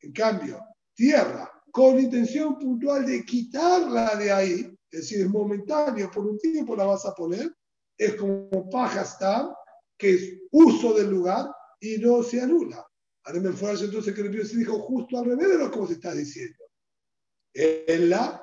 [0.02, 6.26] en cambio, tierra con intención puntual de quitarla de ahí, es decir, es momentáneo, por
[6.26, 7.54] un tiempo la vas a poner,
[7.98, 9.56] es como paja está,
[9.98, 11.48] que es uso del lugar
[11.80, 12.86] y no se anula.
[13.24, 15.94] Ahora me fue entonces que el se dijo justo al revés de lo que se
[15.94, 16.66] está diciendo.
[17.54, 18.42] En la,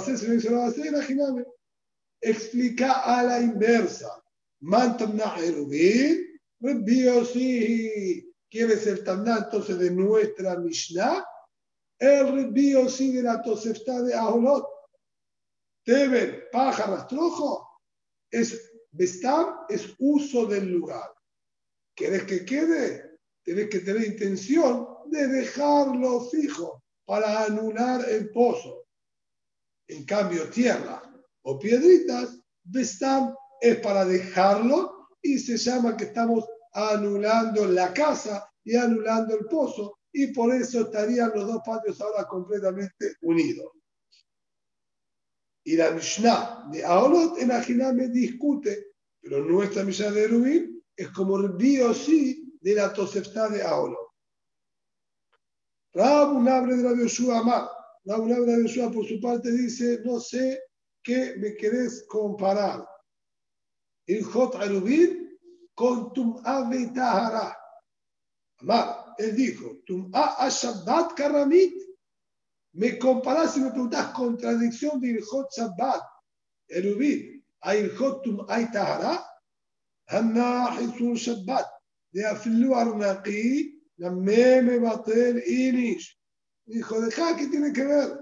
[0.00, 1.44] ser, se a ser, imagíname,
[2.20, 4.22] explica a la inversa.
[4.60, 6.38] Mantamna Erubin,
[7.24, 11.24] sí, ¿quién es el Taná entonces de nuestra Mishnah?
[11.98, 12.52] El
[12.90, 14.75] sí de la Tosefta de Aholot.
[15.86, 17.80] Teber, paja, rastrojo,
[18.28, 21.14] es Bestam, es uso del lugar.
[21.94, 23.20] ¿Quieres que quede?
[23.44, 28.88] Tienes que tener intención de dejarlo fijo para anular el pozo.
[29.86, 31.00] En cambio, tierra
[31.42, 38.74] o piedritas, Bestam es para dejarlo y se llama que estamos anulando la casa y
[38.74, 43.75] anulando el pozo y por eso estarían los dos patios ahora completamente unidos.
[45.66, 47.48] Y la Mishnah de Aolot en
[47.96, 53.62] me discute, pero nuestra Mishnah de Rubin es como el sí de la Tosefta de
[53.62, 54.06] Aolot.
[55.92, 57.68] Rabunabre de la Yoshua Amar.
[58.04, 60.60] Rabunabre de la Yoshua por su parte dice, no sé
[61.02, 62.86] qué me querés comparar
[64.06, 65.36] el Jot Arubin
[65.74, 67.58] con Tum Ave Tahara.
[68.58, 71.85] Amar, él dijo, Tum'a a Shabbat Karamit.
[72.76, 76.02] Me comparás y me preguntás contradicción de Ilhot Shabbat,
[76.68, 79.26] Erubit, a Ilhot Tum'a Tahara,
[80.08, 81.66] Hanna Hisun Shabbat,
[82.12, 86.18] de Afilu Arnaqi, la Meme Batel Inish.
[86.66, 88.18] Dijo, deja que tiene que ver.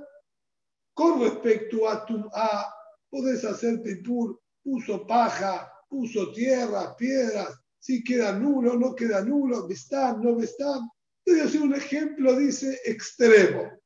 [0.94, 2.72] Con respecto a Tum'a,
[3.10, 10.22] podés hacer pipur, puso paja, puso tierra, piedras, si queda nulo, no queda nulo, están,
[10.22, 10.88] no están.
[11.24, 13.83] Te voy un ejemplo, dice extremo.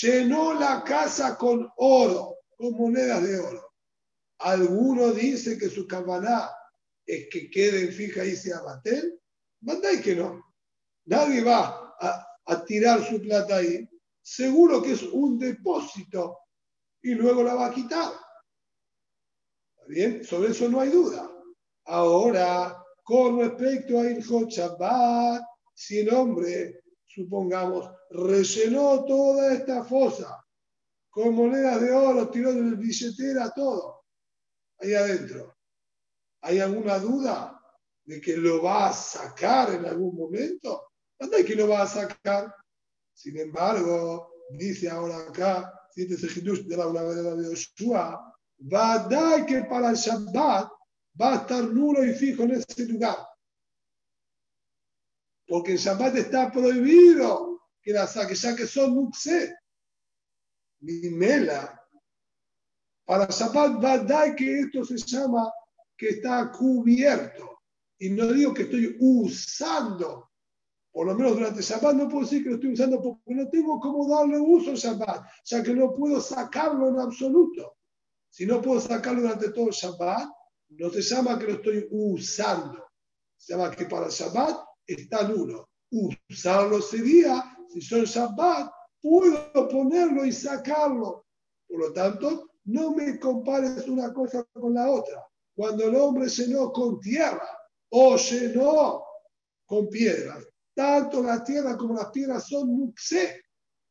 [0.00, 3.74] Llenó la casa con oro, con monedas de oro.
[4.38, 6.50] Alguno dice que su campaná
[7.04, 9.20] es que quede fija y sea batel.
[9.60, 10.42] Mandáis que no.
[11.04, 13.88] Nadie va a, a tirar su plata ahí.
[14.22, 16.38] Seguro que es un depósito
[17.02, 18.12] y luego la va a quitar.
[19.74, 20.24] ¿Está bien?
[20.24, 21.30] Sobre eso no hay duda.
[21.84, 25.42] Ahora, con respecto a Ilhot Shabbat,
[25.74, 26.81] si el hombre,
[27.14, 30.42] supongamos, rellenó toda esta fosa
[31.10, 34.04] con monedas de oro, tiró de billetera, todo,
[34.78, 35.54] ahí adentro,
[36.40, 37.60] ¿hay alguna duda
[38.04, 40.88] de que lo va a sacar en algún momento?
[41.18, 42.54] ¿Dónde hay que lo va a sacar?
[43.14, 48.34] Sin embargo, dice ahora acá, siete de la de Yoshua,
[48.72, 50.70] va a dar que para el Shabbat
[51.20, 53.18] va a estar nulo y fijo en ese lugar.
[55.52, 59.54] Porque el Shabbat está prohibido que la saque, ya que son muxe.
[60.80, 61.78] Ni mela.
[63.04, 65.52] Para Shabbat va a dar que esto se llama
[65.94, 67.58] que está cubierto.
[67.98, 70.30] Y no digo que estoy usando.
[70.90, 73.78] Por lo menos durante Shabbat no puedo decir que lo estoy usando porque no tengo
[73.78, 77.76] cómo darle uso al Shabbat, ya que no puedo sacarlo en absoluto.
[78.30, 80.30] Si no puedo sacarlo durante todo el Shabbat,
[80.70, 82.88] no se llama que lo estoy usando.
[83.36, 85.68] Se llama que para Shabbat está nulo.
[85.90, 88.70] Usarlo sería, si son Shabbat,
[89.00, 91.26] puedo ponerlo y sacarlo.
[91.68, 95.26] Por lo tanto, no me compares una cosa con la otra.
[95.54, 97.48] Cuando el hombre llenó con tierra
[97.90, 99.04] o llenó
[99.66, 103.42] con piedras, tanto la tierra como las piedras son muxé,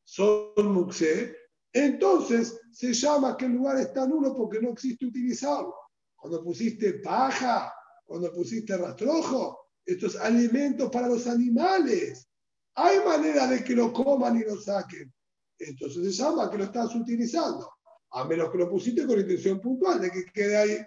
[0.04, 1.36] son muxé,
[1.74, 5.76] entonces se llama que el lugar está nulo porque no existe utilizarlo
[6.22, 7.74] cuando pusiste paja,
[8.06, 9.61] cuando pusiste rastrojo,
[9.94, 12.28] estos alimentos para los animales.
[12.76, 15.14] Hay manera de que lo coman y lo saquen.
[15.60, 17.72] Entonces se llama que lo estás utilizando,
[18.12, 20.86] a menos que lo pusiste con intención puntual de que quede ahí.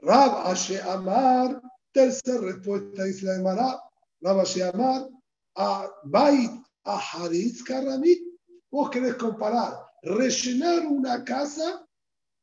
[0.00, 1.60] Rab Ashe Amar,
[1.92, 3.80] tercera respuesta dice la de Marab.
[4.20, 5.08] Rab Ashe Amar,
[5.56, 6.50] a Bait
[6.84, 8.22] a Haritz Karamit.
[8.70, 11.86] Vos querés comparar rellenar una casa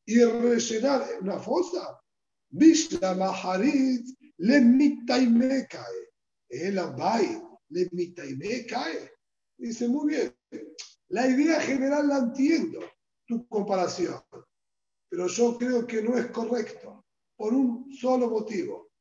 [0.06, 1.99] y rellenar una fosa.
[2.49, 4.08] Bishla Maharit
[4.38, 6.12] le me cae.
[6.50, 9.12] El Ambai le me cae.
[9.58, 10.36] Dice, muy bien,
[11.10, 12.80] la idea general la entiendo,
[13.26, 14.22] tu comparación,
[15.10, 17.06] pero yo creo que no es correcto,
[17.38, 18.92] por un solo motivo.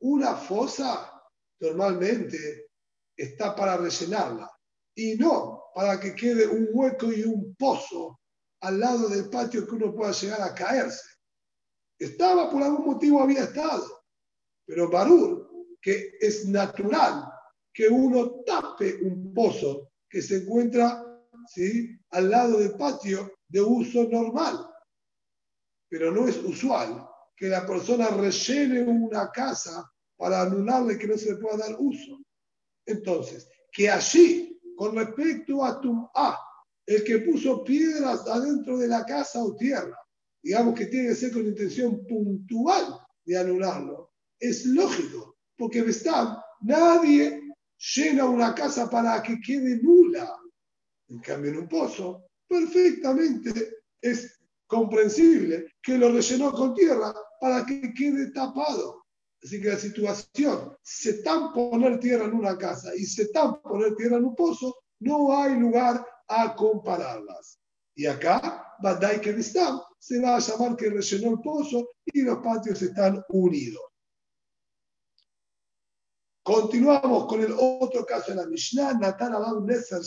[0.00, 1.22] Una fosa
[1.60, 2.68] normalmente
[3.16, 4.50] está para rellenarla
[4.94, 8.20] y no para que quede un hueco y un pozo
[8.60, 11.08] al lado del patio que uno pueda llegar a caerse.
[11.98, 13.97] Estaba por algún motivo, había estado.
[14.68, 15.48] Pero Barur,
[15.80, 17.24] que es natural
[17.72, 21.02] que uno tape un pozo que se encuentra
[21.46, 21.98] ¿sí?
[22.10, 24.68] al lado del patio de uso normal.
[25.88, 31.32] Pero no es usual que la persona rellene una casa para anularle que no se
[31.32, 32.20] le pueda dar uso.
[32.84, 36.38] Entonces, que allí, con respecto a tu A,
[36.84, 39.96] el que puso piedras adentro de la casa o tierra,
[40.42, 44.07] digamos que tiene que ser con intención puntual de anularlo,
[44.40, 47.42] es lógico, porque está, nadie
[47.94, 50.36] llena una casa para que quede nula.
[51.08, 57.92] En cambio, en un pozo, perfectamente es comprensible que lo rellenó con tierra para que
[57.94, 59.04] quede tapado.
[59.42, 63.94] Así que la situación, se está poner tierra en una casa y se está poner
[63.94, 67.58] tierra en un pozo, no hay lugar a compararlas.
[67.94, 72.82] Y acá, Badai Kevistam se va a llamar que rellenó el pozo y los patios
[72.82, 73.82] están unidos.
[76.48, 78.94] Continuamos con el otro caso de la Mishnah.
[78.94, 80.00] Natan Abam Neser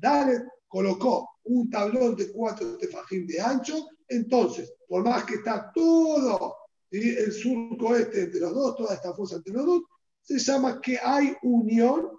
[0.00, 3.86] Dalet colocó un tablón de cuatro tefajim de ancho.
[4.08, 6.56] Entonces, por más que está todo
[6.90, 9.82] el surco este entre los dos, toda esta fosa entre los dos,
[10.22, 12.18] se llama que hay unión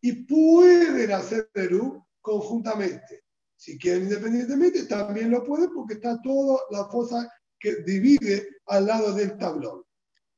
[0.00, 3.22] y pueden hacer Perú conjuntamente.
[3.54, 9.12] Si quieren independientemente, también lo pueden porque está toda la fosa que divide al lado
[9.12, 9.84] del tablón.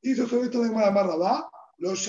[0.03, 2.07] Hizo sobre esto de Marabá, los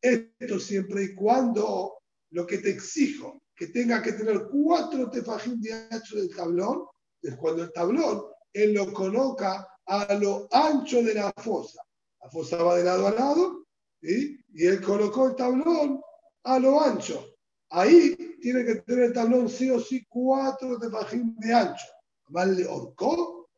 [0.00, 1.98] Esto siempre y cuando
[2.30, 6.86] lo que te exijo, que tenga que tener cuatro tefajim de ancho del tablón,
[7.20, 8.22] es cuando el tablón
[8.52, 11.82] él lo coloca a lo ancho de la fosa.
[12.20, 13.66] La fosa va de lado a lado
[14.00, 16.00] y él colocó el tablón
[16.44, 17.36] a lo ancho.
[17.70, 21.86] Ahí tiene que tener el tablón sí o sí cuatro tefajim de ancho.
[22.28, 23.48] Vale, orcó,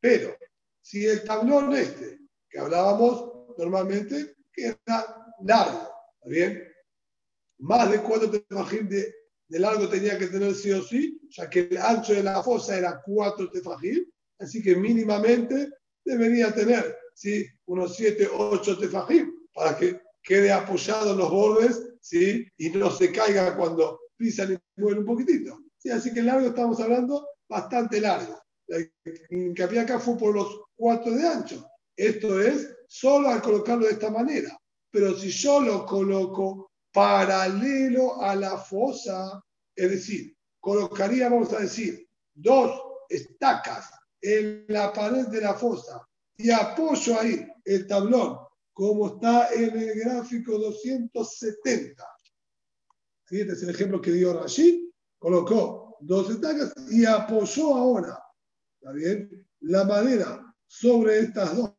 [0.00, 0.36] pero
[0.82, 6.62] si el tablón este que hablábamos normalmente queda largo, ¿está bien?
[7.58, 9.14] Más de cuatro tefajim de,
[9.48, 12.76] de largo tenía que tener sí o sí, ya que el ancho de la fosa
[12.76, 14.04] era cuatro tefajim,
[14.38, 15.70] así que mínimamente
[16.04, 17.46] debería tener ¿sí?
[17.66, 22.46] unos siete, ocho tefajim para que quede apoyado en los bordes ¿sí?
[22.58, 25.58] y no se caiga cuando pisan y mueven un poquitito.
[25.78, 25.90] ¿sí?
[25.90, 28.40] Así que el largo estamos hablando bastante largo.
[28.66, 28.92] El
[29.30, 31.66] hincapié acá fue por los cuatro de ancho.
[31.96, 34.56] Esto es solo al colocarlo de esta manera.
[34.90, 39.42] Pero si yo lo coloco paralelo a la fosa,
[39.74, 43.90] es decir, colocaría, vamos a decir, dos estacas
[44.20, 48.38] en la pared de la fosa y apoyo ahí el tablón,
[48.72, 52.04] como está en el gráfico 270.
[53.30, 54.90] Este es el ejemplo que dio Rashid.
[55.18, 58.18] Colocó dos estacas y apoyó ahora,
[58.80, 59.46] ¿está bien?
[59.60, 61.72] La madera sobre estas dos.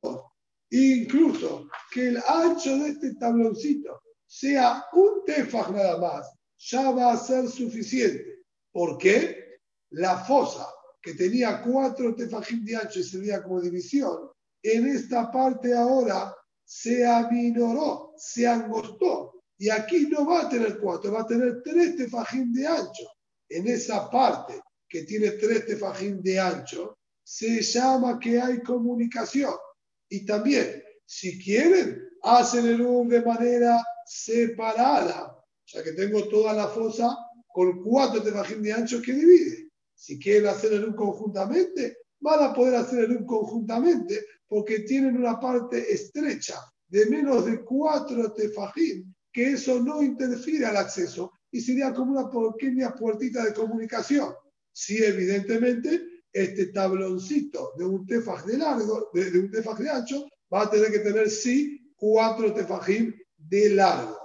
[0.72, 7.18] Incluso que el ancho de este tabloncito sea un tefaj nada más, ya va a
[7.18, 8.44] ser suficiente.
[8.72, 9.60] ¿Por qué?
[9.92, 10.68] La fosa
[11.02, 14.32] que tenía cuatro tefajim de ancho y servía como división,
[14.64, 19.44] en esta parte ahora se aminoró, se angostó.
[19.58, 23.06] Y aquí no va a tener cuatro, va a tener tres tefajim de ancho.
[23.50, 29.54] En esa parte que tiene tres tefajim de ancho, se llama que hay comunicación.
[30.10, 35.36] Y también, si quieren, hacen el UM de manera separada,
[35.66, 37.18] ya que tengo toda la fosa
[37.48, 39.70] con cuatro tefajim de ancho que divide.
[39.94, 45.18] Si quieren hacer el UM conjuntamente, van a poder hacer el UM conjuntamente porque tienen
[45.18, 51.62] una parte estrecha de menos de cuatro tefajim, que eso no interfiere al acceso y
[51.62, 54.36] sería como una pequeña puertita de comunicación.
[54.74, 60.64] Si evidentemente este tabloncito de un tefaj de largo, de, un tefaj de ancho, va
[60.64, 64.20] a tener que tener sí cuatro tefajim de largo.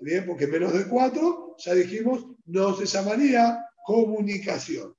[0.00, 4.94] Bien, porque menos de cuatro, ya dijimos, no se llamaría comunicación.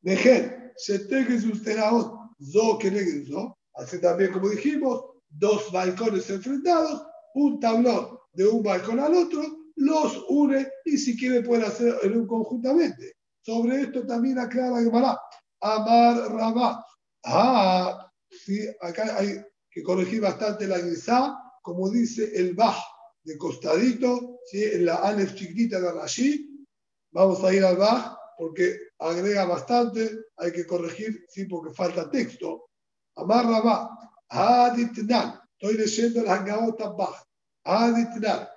[0.00, 3.26] Dejen, se teje sus zo que.
[3.74, 10.24] Así también, como dijimos, dos balcones enfrentados, un tablón de un balcón al otro, los
[10.28, 13.14] une y si quiere puede hacer un conjuntamente.
[13.42, 15.18] Sobre esto también aclara Gemara.
[15.60, 16.84] Amar Rabá.
[17.24, 22.76] Ah, sí, acá hay que corregir bastante la guisa, como dice el Baj
[23.22, 24.62] de costadito, ¿sí?
[24.62, 26.66] en la Anef chiquita de Rashi.
[27.12, 32.70] Vamos a ir al Baj porque agrega bastante, hay que corregir, sí, porque falta texto.
[33.16, 33.90] Amar Rabá.
[34.28, 35.40] Aditnan.
[35.58, 37.22] Estoy leyendo la Hangaota Baj.
[37.64, 38.48] Aditnan.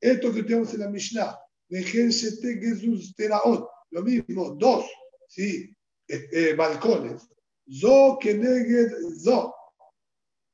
[0.00, 1.38] Esto que tenemos en la Mishnah.
[3.90, 4.84] Lo mismo, dos,
[5.28, 5.74] ¿sí?
[6.08, 7.28] Eh, balcones.
[7.68, 8.38] Zo que
[9.18, 9.54] zo.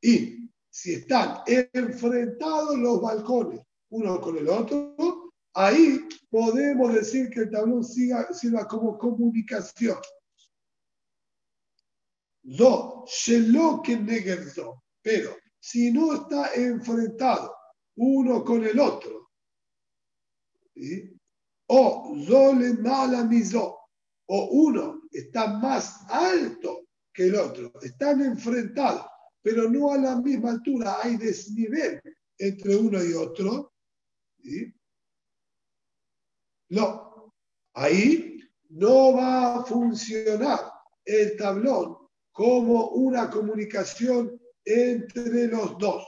[0.01, 3.61] Y si están enfrentados los balcones
[3.91, 4.97] uno con el otro,
[5.53, 6.01] ahí
[6.31, 9.99] podemos decir que el tablón siga, sirva como comunicación.
[12.57, 13.97] Zo, shelo que
[14.55, 14.83] zo.
[15.03, 17.55] Pero si no está enfrentado
[17.97, 19.30] uno con el otro,
[20.74, 21.16] ¿sí?
[21.66, 23.28] o Zole Mala
[24.26, 29.07] o uno está más alto que el otro, están enfrentados,
[29.43, 32.01] pero no a la misma altura, hay desnivel
[32.38, 33.72] entre uno y otro.
[36.70, 37.34] No,
[37.74, 38.40] ahí
[38.70, 40.61] no va a funcionar
[41.05, 41.97] el tablón
[42.32, 46.05] como una comunicación entre los dos.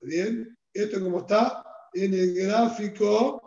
[0.00, 0.56] ¿Bien?
[0.72, 3.42] Esto como está en el gráfico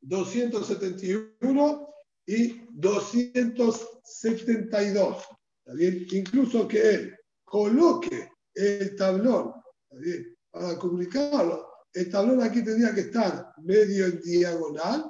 [0.00, 1.88] 271
[2.26, 5.28] y 272.
[5.64, 6.04] ¿Está bien?
[6.10, 9.52] Incluso que él coloque el tablón
[10.50, 11.68] para comunicarlo.
[11.92, 15.08] El tablón aquí tendría que estar medio en diagonal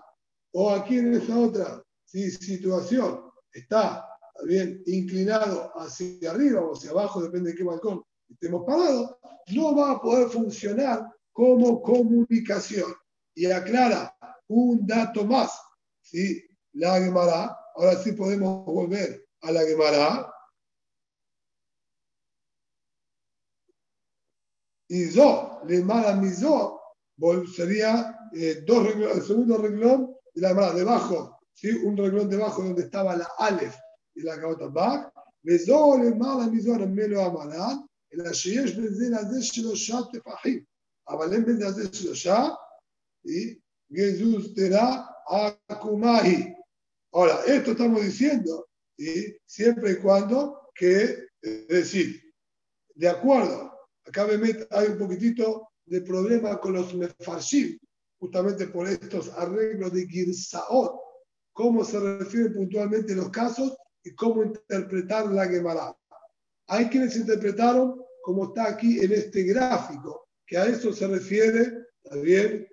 [0.53, 4.05] o aquí en esa otra situación está
[4.45, 9.17] bien inclinado hacia arriba o hacia abajo, depende de qué balcón estemos parados,
[9.51, 12.93] no va a poder funcionar como comunicación.
[13.35, 14.17] Y aclara
[14.49, 15.61] un dato más.
[16.01, 16.45] ¿sí?
[16.73, 20.33] La Gemara, ahora sí podemos volver a la Gemara.
[24.89, 26.81] Y yo, le mala mi yo,
[27.55, 31.71] sería eh, dos el segundo renglón y la Gemara debajo, ¿sí?
[31.71, 33.77] un renglón debajo donde estaba la Aleph
[34.15, 35.13] y la Gautambach.
[35.43, 37.89] Me yo, le mala mi yo, me lo amarán.
[38.14, 40.64] אלא שיש בזה לזה שלושה טפחים.
[41.10, 42.48] אבל אין בזה לזה שלושה,
[43.94, 44.98] גזוז תרא
[45.70, 46.54] עקומה היא.
[47.14, 49.38] Ahora, esto estamos diciendo, ¿sí?
[49.46, 52.24] siempre y cuando que, es decir,
[52.96, 53.72] de acuerdo,
[54.04, 54.36] acá me
[54.72, 57.78] hay un poquitito de problema con los mefarshim,
[58.20, 61.00] justamente por estos arreglos de Girsaot,
[61.54, 65.96] cómo se refieren puntualmente los casos y cómo interpretar la Gemara.
[66.69, 72.69] Hay quienes interpretaron como está aquí en este gráfico, que a eso se refiere también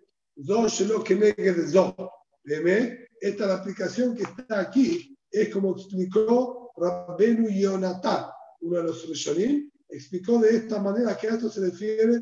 [3.21, 8.25] Esta es la aplicación que está aquí, es como explicó Rabbenu Yonatan,
[8.61, 12.21] uno de los Rishonim, explicó de esta manera que a esto se refiere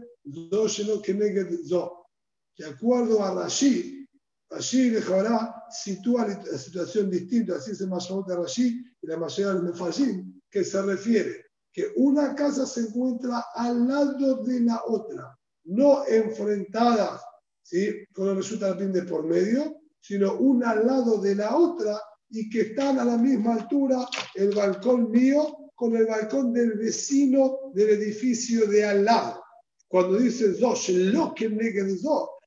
[2.56, 4.08] De acuerdo a Rashi,
[4.48, 7.98] Rashi Lejará sitúa la situación distinta, así se llama
[8.28, 11.43] de Rashi y la mayoría de Mefashim, que se refiere
[11.74, 17.22] que una casa se encuentra al lado de la otra, no enfrentadas
[17.64, 18.06] ¿sí?
[18.14, 22.00] con el resultado de por medio, sino una al lado de la otra
[22.30, 24.06] y que están a la misma altura
[24.36, 29.44] el balcón mío con el balcón del vecino del edificio de al lado.
[29.88, 31.50] Cuando dice dos, lo que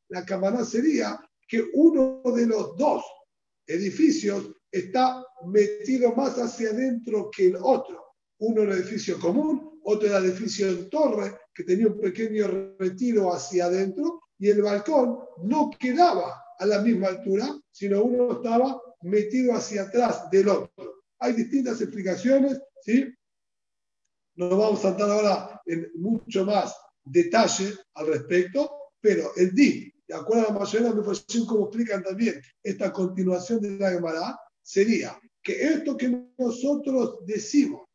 [0.08, 1.18] la cámara sería
[1.48, 3.04] que uno de los dos
[3.66, 8.05] edificios está metido más hacia adentro que el otro.
[8.38, 13.66] Uno el edificio común, otro el edificio en torre, que tenía un pequeño retiro hacia
[13.66, 19.82] adentro, y el balcón no quedaba a la misma altura, sino uno estaba metido hacia
[19.82, 21.02] atrás del otro.
[21.18, 23.12] Hay distintas explicaciones, ¿sí?
[24.36, 28.70] No vamos a entrar ahora en mucho más detalle al respecto,
[29.00, 33.60] pero el DIP de acuerdo a la mayoría de los como explican también esta continuación
[33.60, 37.88] de la Gemara, sería que esto que nosotros decimos,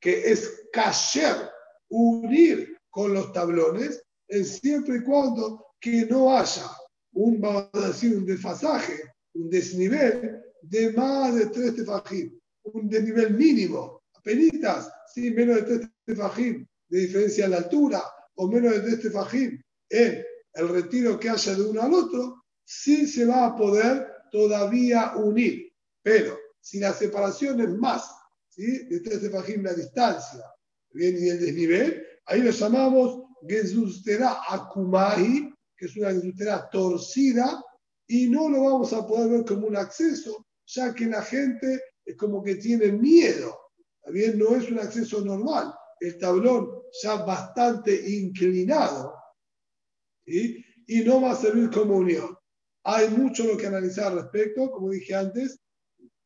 [0.00, 1.50] que es cayer,
[1.88, 6.66] unir con los tablones, es siempre y cuando que no haya
[7.12, 9.00] un, vamos a decir, desfasaje,
[9.34, 15.30] un desnivel de más de tres tefajim, un desnivel mínimo, apenas, ¿sí?
[15.30, 18.02] menos de tres tefajim de diferencia en la altura,
[18.36, 20.24] o menos de tres tefajim en
[20.54, 25.72] el retiro que haya de uno al otro, sí se va a poder todavía unir.
[26.02, 28.10] Pero si la separación es más
[28.60, 28.84] ¿sí?
[28.86, 30.44] de tres tefajim la distancia
[30.92, 37.62] bien, y el desnivel, ahí lo llamamos Gesustera Akumahi, que es una Gesustera torcida,
[38.06, 42.16] y no lo vamos a poder ver como un acceso, ya que la gente es
[42.16, 43.56] como que tiene miedo.
[44.12, 45.72] Bien, no es un acceso normal.
[46.00, 49.14] El tablón ya bastante inclinado
[50.24, 52.36] y no va a servir como unión.
[52.84, 55.60] Hay mucho lo que analizar al respecto, como dije antes,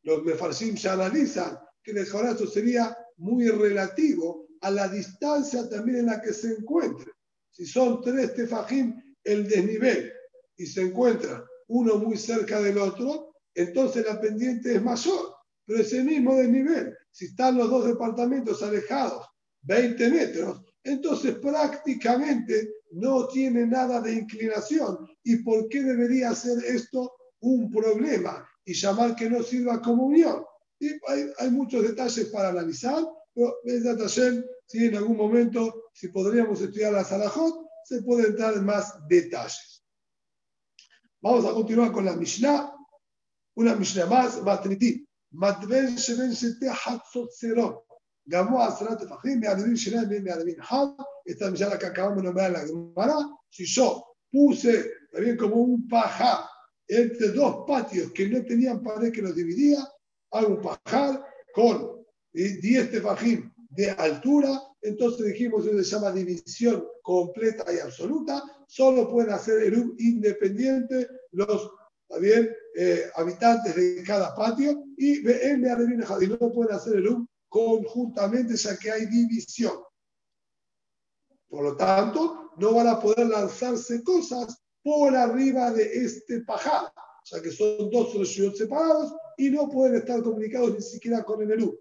[0.02, 6.06] los mefarsim ya analizan que el esto sería muy relativo a la distancia también en
[6.06, 7.12] la que se encuentre.
[7.50, 10.10] Si son tres tefajim el desnivel
[10.56, 15.34] y se encuentra uno muy cerca del otro, entonces la pendiente es mayor,
[15.66, 16.96] pero ese mismo desnivel.
[17.10, 19.26] Si están los dos departamentos alejados
[19.62, 25.06] 20 metros, entonces prácticamente no tiene nada de inclinación.
[25.22, 30.44] ¿Y por qué debería ser esto un problema y llamar que no sirva como unión?
[30.84, 31.00] Y
[31.38, 33.02] hay, muchos detalles para analizar,
[33.34, 34.08] pero
[34.66, 39.82] si en algún momento, si podríamos estudiar la Salahot, se pueden entrar en más detalles.
[41.22, 42.70] Vamos a continuar con la Mishnah,
[43.56, 45.08] una Mishnah más, Matritit.
[45.34, 47.30] Matven Sheven Shete Hatzot
[48.26, 52.22] Gamó a Salat Fajim, me adivin Shinai, me adivin Had, esta milla que acabamos de
[52.24, 53.16] nombrar en la Gemara,
[53.50, 56.44] si yo puse también como un pajar
[56.88, 59.86] entre dos patios que no tenían pared que los dividía,
[60.34, 61.24] hago un pajar
[61.54, 69.10] con 10 tefajim de altura, entonces dijimos, eso se llama división completa y absoluta, solo
[69.10, 71.70] pueden hacer el independiente los
[72.20, 79.06] bien, eh, habitantes de cada patio y no pueden hacer el conjuntamente, ya que hay
[79.06, 79.74] división.
[81.48, 86.92] Por lo tanto, no van a poder lanzarse cosas por arriba de este pajar,
[87.24, 91.52] ya que son dos soluciones separados y no pueden estar comunicados ni siquiera con el
[91.52, 91.78] Eru.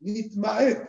[0.00, 0.88] Nitmaet,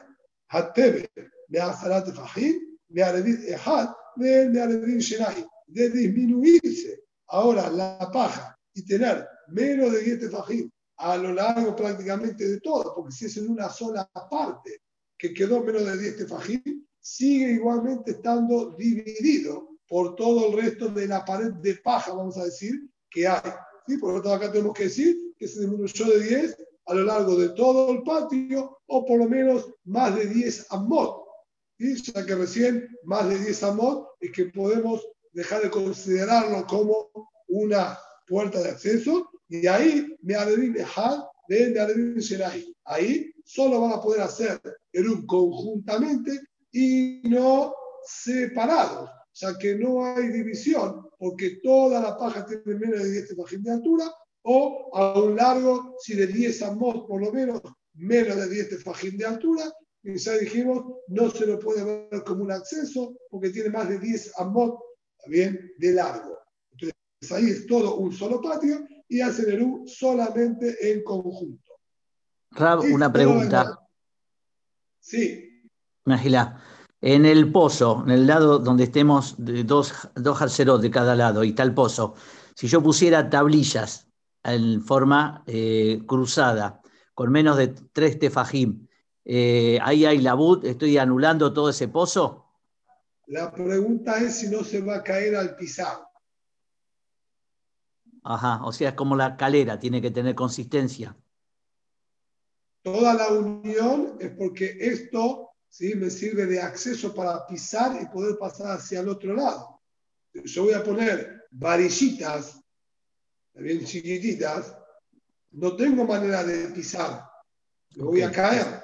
[0.50, 1.10] Hatebe,
[1.50, 10.16] Meazarat Fajim, Mearedit Ehad, Mearedit Shenai, de disminuirse ahora la paja y tener menos de
[10.18, 14.82] 10 fajim a lo largo prácticamente de todo, porque si es en una sola parte
[15.18, 21.08] que quedó menos de 10 tefajim, sigue igualmente estando dividido por todo el resto de
[21.08, 23.42] la pared de paja, vamos a decir, que hay.
[23.98, 27.36] Por lo tanto, acá tenemos que decir que se disminuyó de 10 a lo largo
[27.36, 31.24] de todo el patio, o por lo menos más de 10 amot.
[31.78, 32.02] ¿sí?
[32.14, 37.10] Ya que recién más de 10 amot es que podemos dejar de considerarlo como
[37.48, 40.36] una puerta de acceso, y ahí me
[40.70, 44.62] dejar de Ahí solo van a poder hacer
[44.94, 46.40] un conjuntamente
[46.72, 47.74] y no
[48.06, 49.10] separados.
[49.34, 53.72] Sea que no hay división, porque toda la paja tiene menos de 10 tefajim de
[53.72, 54.12] altura,
[54.42, 57.62] o a un largo, si de 10 amos por lo menos,
[57.94, 62.44] menos de 10 tefajim de altura, y ya dijimos, no se lo puede ver como
[62.44, 64.80] un acceso, porque tiene más de 10 amos,
[65.28, 66.40] bien, de largo.
[66.72, 71.74] Entonces ahí es todo un solo patio, y hacen el U solamente en conjunto.
[72.50, 73.80] Rab, una pregunta.
[75.00, 75.70] Sí.
[76.06, 76.64] Magila,
[77.02, 81.64] en el pozo, en el lado donde estemos dos, dos de cada lado y está
[81.64, 82.14] el pozo,
[82.56, 84.08] si yo pusiera tablillas
[84.44, 86.82] en forma eh, cruzada,
[87.16, 88.88] con menos de tres tefajim,
[89.26, 92.46] eh, ahí hay la bud, estoy anulando todo ese pozo.
[93.28, 96.08] La pregunta es si no se va a caer al pisar.
[98.24, 101.16] Ajá, o sea, es como la calera, tiene que tener consistencia.
[102.84, 105.96] Toda la unión es porque esto ¿sí?
[105.96, 109.82] me sirve de acceso para pisar y poder pasar hacia el otro lado.
[110.34, 112.62] Yo voy a poner varillitas,
[113.54, 114.78] bien chiquititas,
[115.52, 117.26] no tengo manera de pisar,
[117.96, 118.84] me voy a caer.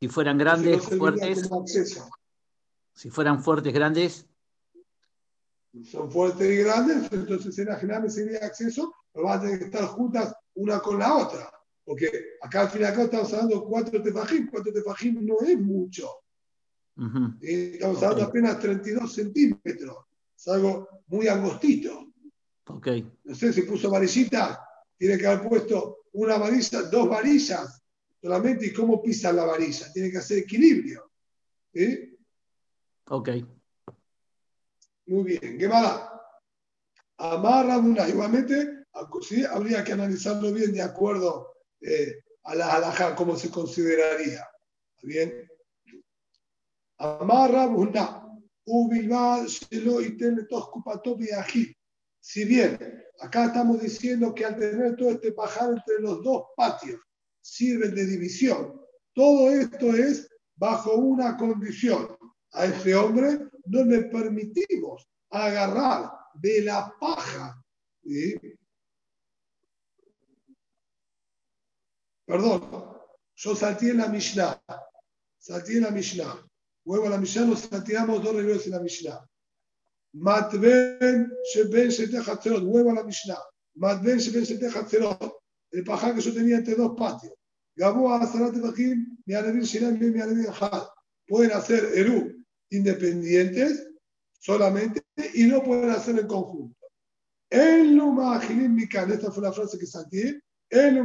[0.00, 1.50] Si fueran grandes, fuertes.
[2.94, 4.26] Si fueran fuertes, grandes,
[5.84, 9.64] son fuertes y grandes, entonces en la general sería acceso, pero van a tener que
[9.66, 11.57] estar juntas una con la otra.
[11.88, 16.06] Porque acá al final acá estamos hablando de cuatro tefajim, cuatro tefajim no es mucho.
[17.40, 19.96] Estamos hablando apenas 32 centímetros.
[20.36, 22.12] Es algo muy angostito.
[22.66, 23.10] Okay.
[23.24, 24.62] No sé si puso varillita,
[24.98, 27.82] tiene que haber puesto una varilla, dos varillas
[28.20, 28.66] solamente.
[28.66, 29.90] ¿Y cómo pisa la varilla?
[29.90, 31.10] Tiene que hacer equilibrio.
[33.06, 33.30] Ok.
[35.06, 36.20] Muy bien, Gemara.
[37.16, 38.06] Amarra una.
[38.06, 38.84] Igualmente,
[39.26, 44.46] sí, habría que analizarlo bien de acuerdo eh, a la halajá, cómo se consideraría.
[45.02, 45.48] ¿Bien?
[46.98, 48.24] Amarra una.
[52.20, 52.78] Si bien
[53.20, 57.00] acá estamos diciendo que al tener todo este pajar entre los dos patios
[57.40, 58.78] sirve de división,
[59.14, 62.16] todo esto es bajo una condición.
[62.52, 67.62] A ese hombre no le permitimos agarrar de la paja.
[72.28, 72.60] Perdón,
[73.36, 74.62] yo salté en la Mishnah.
[75.38, 76.46] Salté en la Mishnah.
[76.84, 79.26] Luego a la Mishnah nos salteamos dos reglas en la Mishnah.
[80.12, 82.62] Matben Sheben Shetechatzerot.
[82.64, 83.38] Huevo a la Mishnah.
[83.76, 85.38] Matben Sheben Shetechatzerot.
[85.70, 87.32] El paja que yo tenía entre dos patios.
[87.74, 90.48] Gabó Zarat Bajim, mi Alevin Shiram, mi Alevin
[91.26, 93.88] Pueden hacer Eru independientes
[94.38, 95.02] solamente
[95.32, 96.76] y no pueden hacer en conjunto.
[97.48, 97.94] El
[98.68, 99.86] Mikan, esta fue la frase que
[100.70, 100.88] saqué.
[100.88, 101.04] El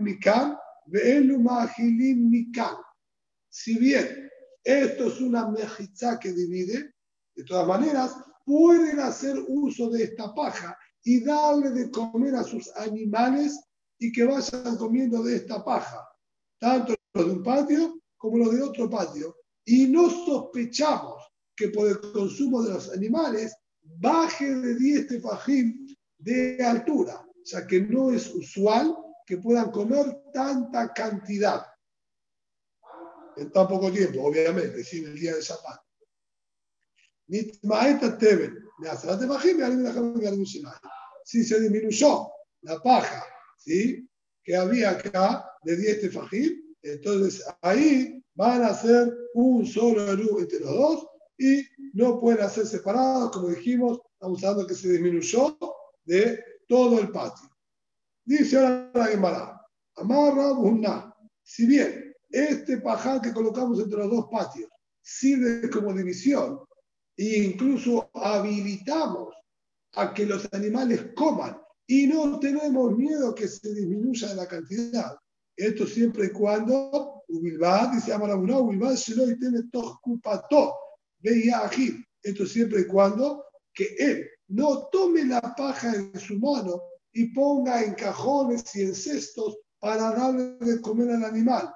[0.00, 0.56] Mikan,
[0.92, 2.76] el Mikan.
[3.48, 4.30] Si bien
[4.64, 6.94] esto es una mejizá que divide,
[7.34, 12.70] de todas maneras, pueden hacer uso de esta paja y darle de comer a sus
[12.76, 13.58] animales
[13.98, 16.06] y que vayan comiendo de esta paja,
[16.58, 21.22] tanto los de un patio como los de otro patio, y no sospechamos
[21.56, 25.86] que por el consumo de los animales baje de 10 tefajim
[26.18, 31.64] de altura, o sea que no es usual que puedan comer tanta cantidad
[33.36, 35.80] en tan poco tiempo, obviamente, sin el día de Shabbat.
[41.24, 42.28] Si se disminuyó
[42.62, 43.24] la paja
[43.56, 44.08] ¿sí?
[44.42, 50.60] que había acá de 10 tefajim, entonces ahí van a ser un solo Eru entre
[50.60, 51.06] los dos
[51.38, 55.56] y no pueden ser separados, como dijimos, estamos hablando que se disminuyó
[56.04, 57.50] de todo el patio.
[58.24, 59.66] Dice ahora la Gemara,
[59.96, 61.12] amarra una.
[61.42, 64.70] Si bien este pajar que colocamos entre los dos patios
[65.02, 66.60] sirve como división
[67.16, 69.34] e incluso habilitamos
[69.94, 75.18] a que los animales coman y no tenemos miedo que se disminuya la cantidad.
[75.56, 80.76] Esto siempre y cuando Ubilbad, dice Amarabuna, Ubilbad y tiene Tokupato,
[81.18, 81.68] veía.
[82.22, 83.44] Esto siempre y cuando
[83.74, 86.82] que él no tome la paja en su mano
[87.12, 91.72] y ponga en cajones y en cestos para darle de comer al animal.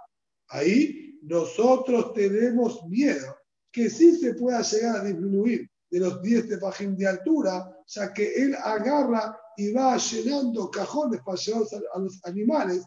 [0.49, 3.37] Ahí nosotros tenemos miedo
[3.73, 8.13] que sí se pueda llegar a disminuir de los 10 de pajín de altura, ya
[8.13, 11.63] que él agarra y va llenando cajones para llevar
[11.95, 12.85] a los animales.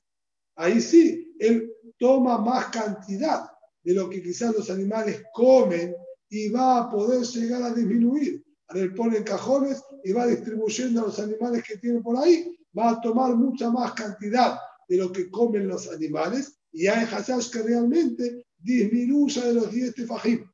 [0.56, 3.50] Ahí sí, él toma más cantidad
[3.84, 5.96] de lo que quizás los animales comen
[6.30, 8.44] y va a poder llegar a disminuir.
[8.70, 13.02] Él pone cajones y va distribuyendo a los animales que tiene por ahí, va a
[13.02, 18.46] tomar mucha más cantidad de lo que comen los animales y hay hashash que realmente
[18.58, 20.50] disminuya de los 10 tefajim.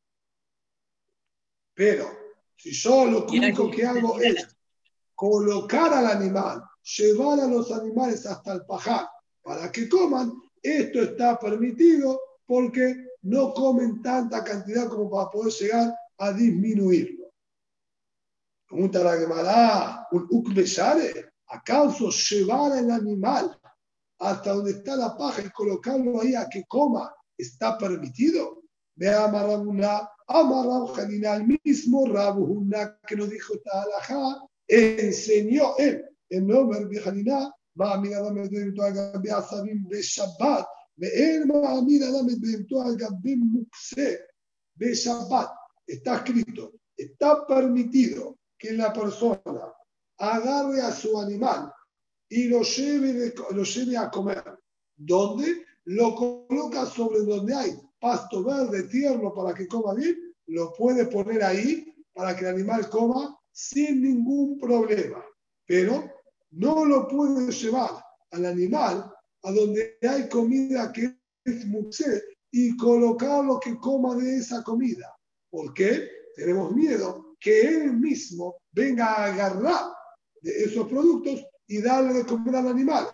[1.73, 2.07] Pero
[2.55, 4.47] si yo lo único que hago es
[5.15, 6.63] colocar al animal,
[6.97, 9.07] llevar a los animales hasta el pajar
[9.41, 15.93] para que coman, esto está permitido porque no comen tanta cantidad como para poder llegar
[16.17, 17.22] a disminuirlo.
[18.73, 20.63] Pregunta la Gemara, un ukme
[21.45, 23.55] ¿acaso llevar el animal
[24.17, 28.63] hasta donde está la paja y colocarlo ahí a que coma está permitido?
[28.95, 36.83] Ve a Marabuna, a el mismo Rabuhuna que nos dijo Talajá, enseñó él en nombre
[36.85, 40.65] de Janina, va a mirar a Medvimto a Gabé a Sabim de Shabbat,
[40.95, 44.19] ve él va a mirar a Medvimto a Gabé Mukse
[44.73, 45.51] de Shabbat.
[45.85, 49.75] Está escrito, está permitido que la persona
[50.17, 51.69] agarre a su animal
[52.29, 54.41] y lo lleve, de, lo lleve a comer.
[54.95, 55.65] ¿Dónde?
[55.83, 60.15] Lo coloca sobre donde hay pasto verde, tierno para que coma bien,
[60.47, 65.21] lo puede poner ahí para que el animal coma sin ningún problema.
[65.67, 66.09] Pero
[66.51, 67.91] no lo puede llevar
[68.31, 74.37] al animal a donde hay comida que es muxé y colocar lo que coma de
[74.37, 75.13] esa comida.
[75.49, 76.07] ¿Por qué?
[76.37, 79.91] Tenemos miedo que él mismo venga a agarrar
[80.41, 83.07] de esos productos y darle de comer al animal.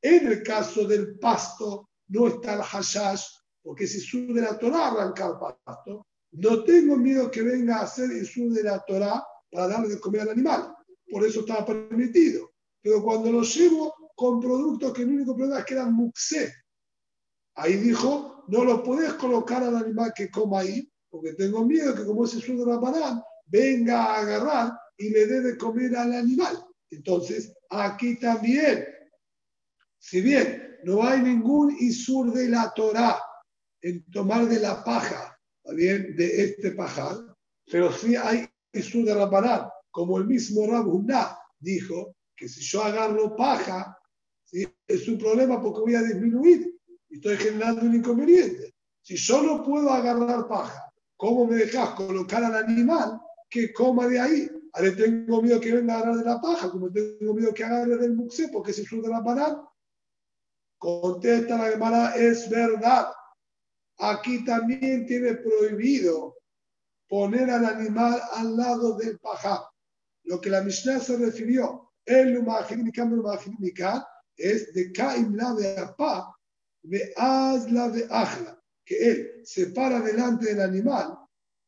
[0.00, 3.24] En el caso del pasto, no está el hashash,
[3.62, 8.10] porque si su de la Torah arrancar pasto, no tengo miedo que venga a hacer
[8.12, 10.72] el sur de la Torah para darle de comer al animal.
[11.10, 12.52] Por eso estaba permitido.
[12.80, 16.52] Pero cuando lo llevo con productos que el único problema es que eran muxé.
[17.56, 22.04] Ahí dijo, no lo puedes colocar al animal que coma ahí, porque tengo miedo que
[22.04, 26.14] como ese suelo de la banana, venga a agarrar y le dé de comer al
[26.14, 26.64] animal.
[26.90, 28.86] Entonces, aquí también,
[29.98, 33.20] si bien no hay ningún isur de la Torah
[33.80, 35.38] en tomar de la paja,
[35.74, 37.16] bien, de este pajar,
[37.70, 42.82] pero sí hay isur de la banana, como el mismo Rabuná dijo, que si yo
[42.82, 43.96] agarro paja,
[44.52, 46.78] es un problema porque voy a disminuir
[47.08, 48.74] y estoy generando un inconveniente.
[49.02, 53.20] Si yo no puedo agarrar paja, ¿cómo me dejas colocar al animal
[53.54, 54.50] que coma de ahí?
[54.72, 57.96] Ahora tengo miedo que venga a agarrar de la paja, como tengo miedo que agarre
[57.96, 59.62] del muxé porque se de la banana.
[60.76, 63.06] Contesta la hermana, es verdad.
[63.98, 66.36] Aquí también tiene prohibido
[67.08, 69.70] poner al animal al lado del paja.
[70.24, 72.44] Lo que la Mishnah se refirió, el
[74.36, 76.36] es de Kaim la de Apa,
[76.82, 77.14] de
[77.70, 81.23] la de Ajla, que él se para delante del animal,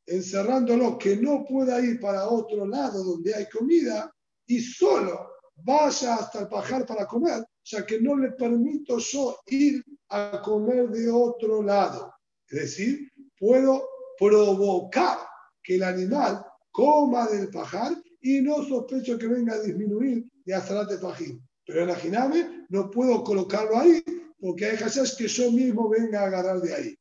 [0.07, 4.13] encerrándolo, que no pueda ir para otro lado donde hay comida
[4.47, 9.83] y solo vaya hasta el pajar para comer, ya que no le permito yo ir
[10.11, 12.13] a comer de otro lado.
[12.49, 13.89] Es decir, puedo
[14.19, 15.19] provocar
[15.63, 20.99] que el animal coma del pajar y no sospecho que venga a disminuir de Azarate
[20.99, 21.43] Pajín.
[21.65, 24.03] Pero imagíname, no puedo colocarlo ahí
[24.39, 26.99] porque hay cosas que yo mismo venga a agarrar de ahí.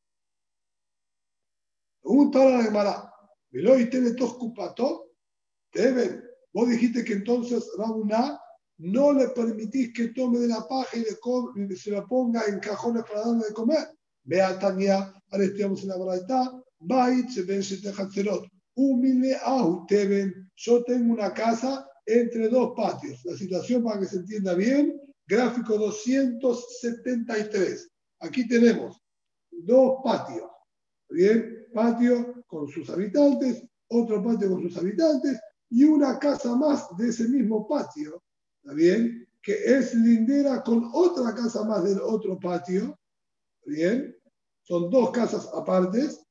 [2.06, 3.12] Pregunta a la Gemara,
[3.51, 5.10] y?
[5.74, 6.24] Deben.
[6.53, 8.39] Vos dijiste que entonces Rabuná
[8.78, 13.03] no le permitís que tome de la paja y, le se la ponga en cajones
[13.06, 13.88] para darle de comer.
[14.24, 16.51] Vea Tania, ahora estamos en la verdad.
[16.78, 17.91] Bait se ven se te
[18.76, 19.66] Humile a
[20.58, 23.20] Yo tengo una casa entre dos patios.
[23.26, 27.89] La situación para que se entienda bien, gráfico 273.
[28.20, 29.01] Aquí tenemos
[29.49, 30.51] dos patios.
[31.10, 35.38] Bien, patio con sus habitantes, otro patio con sus habitantes
[35.69, 38.23] y una casa más de ese mismo patio.
[38.63, 39.28] ¿Está bien?
[39.41, 42.97] Que es lindera con otra casa más del otro patio.
[43.65, 44.15] Bien,
[44.61, 46.26] son dos casas apartes,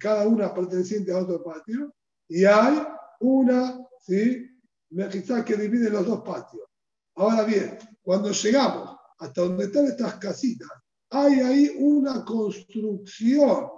[0.00, 1.94] cada una perteneciente a otro patio.
[2.26, 2.82] Y hay
[3.20, 4.44] una, ¿sí?
[4.90, 6.64] Mejizá que divide los dos patios.
[7.14, 10.68] Ahora bien, cuando llegamos hasta donde están estas casitas,
[11.10, 13.68] hay ahí una construcción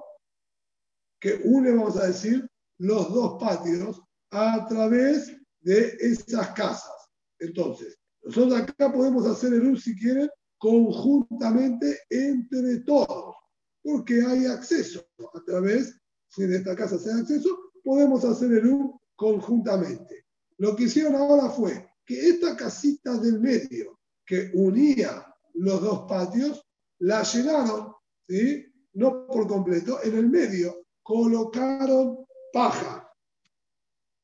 [1.27, 2.49] que une, vamos a decir,
[2.79, 4.01] los dos patios
[4.31, 7.09] a través de esas casas.
[7.41, 13.35] Entonces, nosotros acá podemos hacer el uso, si quieren, conjuntamente entre todos,
[13.83, 15.05] porque hay acceso
[15.35, 20.27] a través, si en esta casa se hay acceso, podemos hacer el U conjuntamente.
[20.59, 26.65] Lo que hicieron ahora fue que esta casita del medio que unía los dos patios,
[27.01, 27.95] la llenaron,
[28.29, 28.65] ¿sí?
[28.93, 33.09] no por completo, en el medio colocaron paja.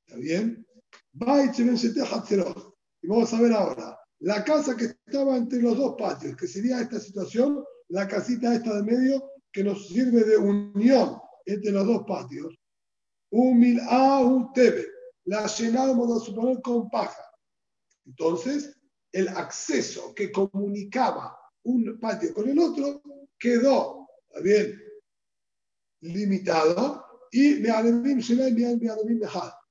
[0.05, 0.67] ¿Está bien?
[3.03, 6.81] Y vamos a ver ahora, la casa que estaba entre los dos patios, que sería
[6.81, 12.03] esta situación, la casita esta del medio, que nos sirve de unión entre los dos
[12.05, 12.53] patios.
[13.31, 13.81] Humil
[14.53, 14.85] tebe.
[15.27, 17.23] La llenamos a suponer con paja.
[18.07, 18.77] Entonces,
[19.13, 23.03] el acceso que comunicaba un patio con el otro
[23.39, 24.09] quedó,
[24.43, 24.81] bien,
[26.03, 27.71] limitado y me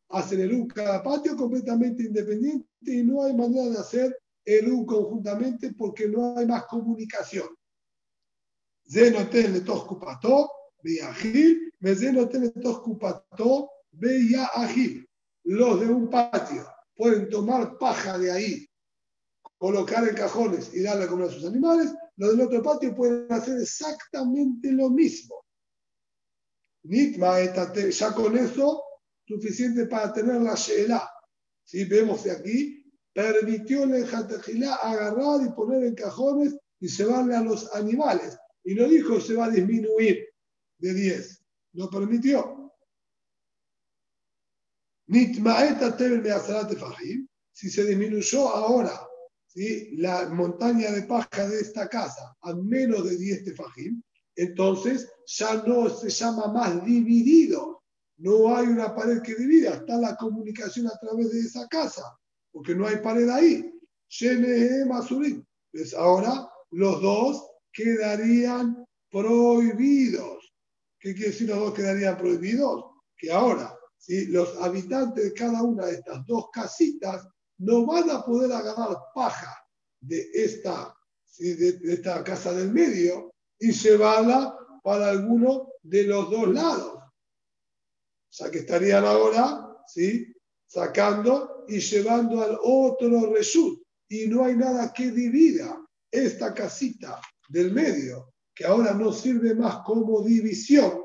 [0.09, 6.07] hacen el cada patio completamente independiente y no hay manera de hacer el conjuntamente porque
[6.07, 7.47] no hay más comunicación.
[8.89, 10.51] Zenotel le cupato,
[10.81, 15.07] viajil, me zenotel le cupato, veía agil.
[15.43, 16.65] Los de un patio
[16.95, 18.67] pueden tomar paja de ahí,
[19.57, 21.93] colocar en cajones y darle a comer a sus animales.
[22.17, 25.40] Los del otro patio pueden hacer exactamente lo mismo.
[26.83, 28.83] Nitma, ya con eso,
[29.25, 31.09] suficiente para tener la Sheela.
[31.63, 37.41] Si vemos de aquí, permitió el Jatejilá agarrar y poner en cajones y llevarle a
[37.41, 38.37] los animales.
[38.63, 40.27] Y no dijo se va a disminuir
[40.79, 41.43] de 10.
[41.73, 42.73] Lo permitió.
[47.51, 49.07] Si se disminuyó ahora
[49.47, 49.95] ¿sí?
[49.97, 54.01] la montaña de paja de esta casa a menos de 10 tefajim,
[54.35, 57.83] entonces ya no se llama más dividido.
[58.17, 62.03] No hay una pared que divida, está la comunicación a través de esa casa
[62.51, 63.73] porque no hay pared ahí.
[65.71, 70.53] Pues ahora los dos quedarían prohibidos.
[70.99, 72.85] ¿Qué quiere decir los dos quedarían prohibidos?
[73.17, 77.27] Que ahora, si los habitantes de cada una de estas dos casitas
[77.59, 79.55] no van a poder agarrar paja
[80.01, 80.93] de esta,
[81.37, 83.30] de, esta casa del medio
[83.61, 86.95] y llevarla para alguno de los dos lados.
[86.95, 90.33] O sea que estarían ahora ¿sí?
[90.65, 93.81] sacando y llevando al otro result.
[94.09, 99.77] Y no hay nada que divida esta casita del medio, que ahora no sirve más
[99.85, 101.03] como división.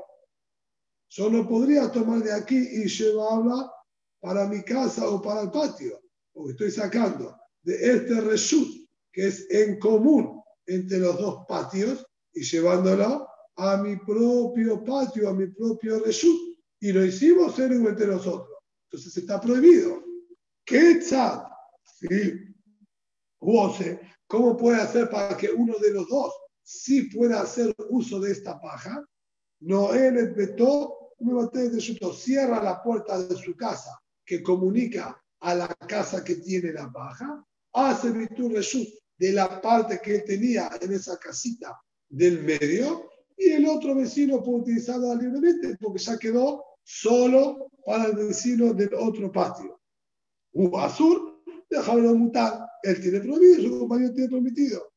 [1.07, 3.71] Solo podría tomar de aquí y llevarla
[4.19, 6.01] para mi casa o para el patio,
[6.33, 12.05] porque estoy sacando de este result, que es en común entre los dos patios,
[12.37, 16.55] y llevándolo a mi propio patio, a mi propio result.
[16.79, 18.59] Y lo hicimos entre nosotros.
[18.83, 20.03] Entonces está prohibido.
[20.63, 21.43] ¿Qué chat?
[21.83, 22.33] Sí.
[24.27, 26.31] ¿Cómo puede hacer para que uno de los dos
[26.61, 29.03] sí pueda hacer uso de esta paja?
[29.61, 31.15] No él vetó,
[32.13, 37.43] cierra la puerta de su casa que comunica a la casa que tiene la paja,
[37.73, 38.53] hace virtud
[39.17, 41.75] de la parte que él tenía en esa casita
[42.09, 48.15] del medio y el otro vecino puede utilizarla libremente porque ya quedó solo para el
[48.15, 49.79] vecino del otro patio.
[50.53, 52.65] Un Azur, déjalo mutar.
[52.83, 54.91] Él tiene prohibido, su compañero tiene permitido.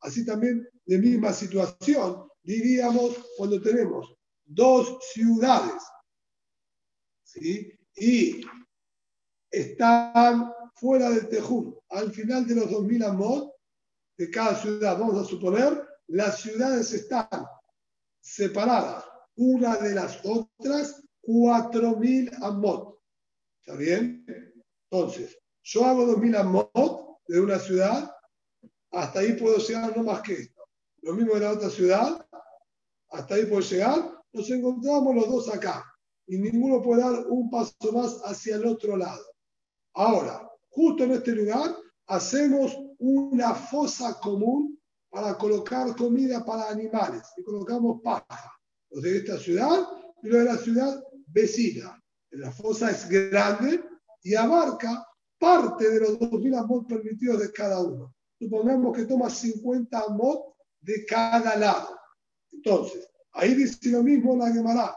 [0.00, 4.12] Así también, de misma situación, diríamos cuando tenemos
[4.44, 5.82] dos ciudades
[7.22, 7.70] ¿sí?
[7.96, 8.40] y
[9.50, 13.52] están fuera del Tejún, al final de los 2000 amot
[14.16, 17.28] de cada ciudad, vamos a suponer, las ciudades están
[18.20, 19.04] separadas
[19.36, 22.98] una de las otras 4.000 amot.
[23.60, 24.24] ¿Está bien?
[24.90, 28.10] Entonces, yo hago 2.000 amot de una ciudad,
[28.90, 30.62] hasta ahí puedo llegar no más que esto.
[31.02, 32.26] Lo mismo de la otra ciudad,
[33.10, 35.84] hasta ahí puedo llegar, nos encontramos los dos acá
[36.26, 39.24] y ninguno puede dar un paso más hacia el otro lado.
[39.94, 40.47] Ahora,
[40.78, 41.76] justo en este lugar,
[42.06, 44.78] hacemos una fosa común
[45.10, 48.52] para colocar comida para animales y colocamos paja.
[48.90, 49.88] Los de esta ciudad
[50.22, 52.00] y los de la ciudad vecina.
[52.30, 53.82] La fosa es grande
[54.22, 55.04] y abarca
[55.36, 58.14] parte de los 2.000 amot permitidos de cada uno.
[58.38, 61.98] Supongamos que toma 50 amot de cada lado.
[62.52, 64.94] Entonces, ahí dice lo mismo la Gemara.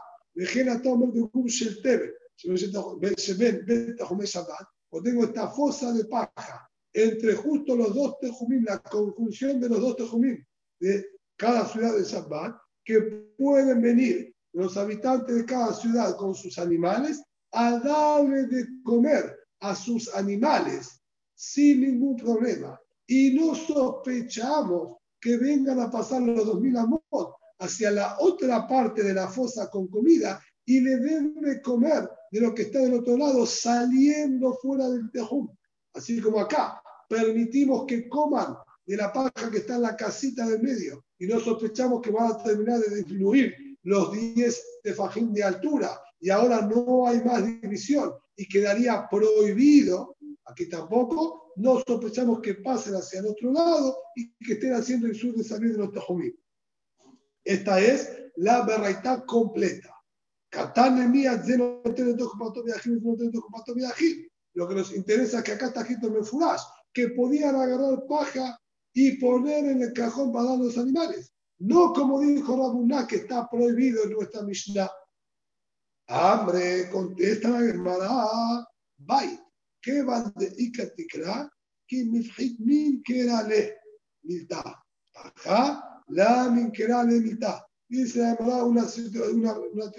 [4.94, 9.80] O tengo esta fosa de paja entre justo los dos tejumim, la conjunción de los
[9.80, 10.44] dos tejumim
[10.78, 13.00] de cada ciudad de Shabbat, que
[13.38, 17.22] pueden venir los habitantes de cada ciudad con sus animales
[17.52, 21.00] a darle de comer a sus animales
[21.34, 22.78] sin ningún problema.
[23.06, 29.14] Y no sospechamos que vengan a pasar los 2000 amot hacia la otra parte de
[29.14, 33.46] la fosa con comida y le deben comer de lo que está del otro lado
[33.46, 35.48] saliendo fuera del tejum.
[35.94, 38.56] Así como acá, permitimos que coman
[38.86, 42.32] de la paja que está en la casita del medio y no sospechamos que van
[42.32, 47.44] a terminar de disminuir los 10 de fajín de altura y ahora no hay más
[47.44, 54.32] división y quedaría prohibido, aquí tampoco, no sospechamos que pasen hacia el otro lado y
[54.38, 56.32] que estén haciendo el sur de salir de los tejumí.
[57.44, 59.91] Esta es la verdad completa.
[64.54, 66.24] Lo que nos interesa es que acá está escrito en el
[66.92, 68.58] que podían agarrar paja
[68.92, 71.32] y poner en el cajón para dar los animales.
[71.58, 74.90] No como dijo Rabuná, que está prohibido en nuestra Mishnah.
[76.08, 78.66] Hambre, contesta la hermana.
[78.98, 79.38] Bye.
[79.80, 81.50] ¿Qué van de Ikatikra?
[81.86, 82.30] Que min
[83.48, 83.76] le
[84.22, 84.84] milta.
[85.14, 87.66] Ajá, la min le milta.
[87.92, 88.86] Dice la hermana una,
[89.34, 89.92] una, una,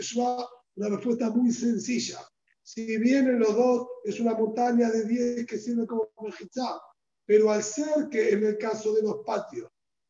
[0.75, 2.27] una respuesta muy sencilla.
[2.63, 6.81] Si vienen los dos, es una montaña de 10 que sirve como mejizá.
[7.23, 9.69] Pero al ser que en el caso de los patios,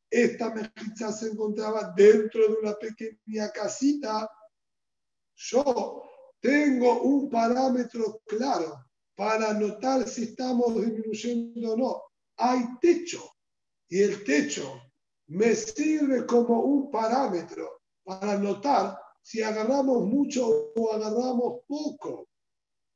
[0.09, 4.29] esta mejizá se encontraba dentro de una pequeña casita,
[5.35, 6.03] yo
[6.39, 8.77] tengo un parámetro claro
[9.13, 12.03] para notar si estamos disminuyendo o no.
[12.37, 13.29] Hay techo
[13.89, 14.81] y el techo
[15.27, 22.09] me sirve como un parámetro para notar si agarramos mucho o agarramos poco.
[22.09, 22.27] O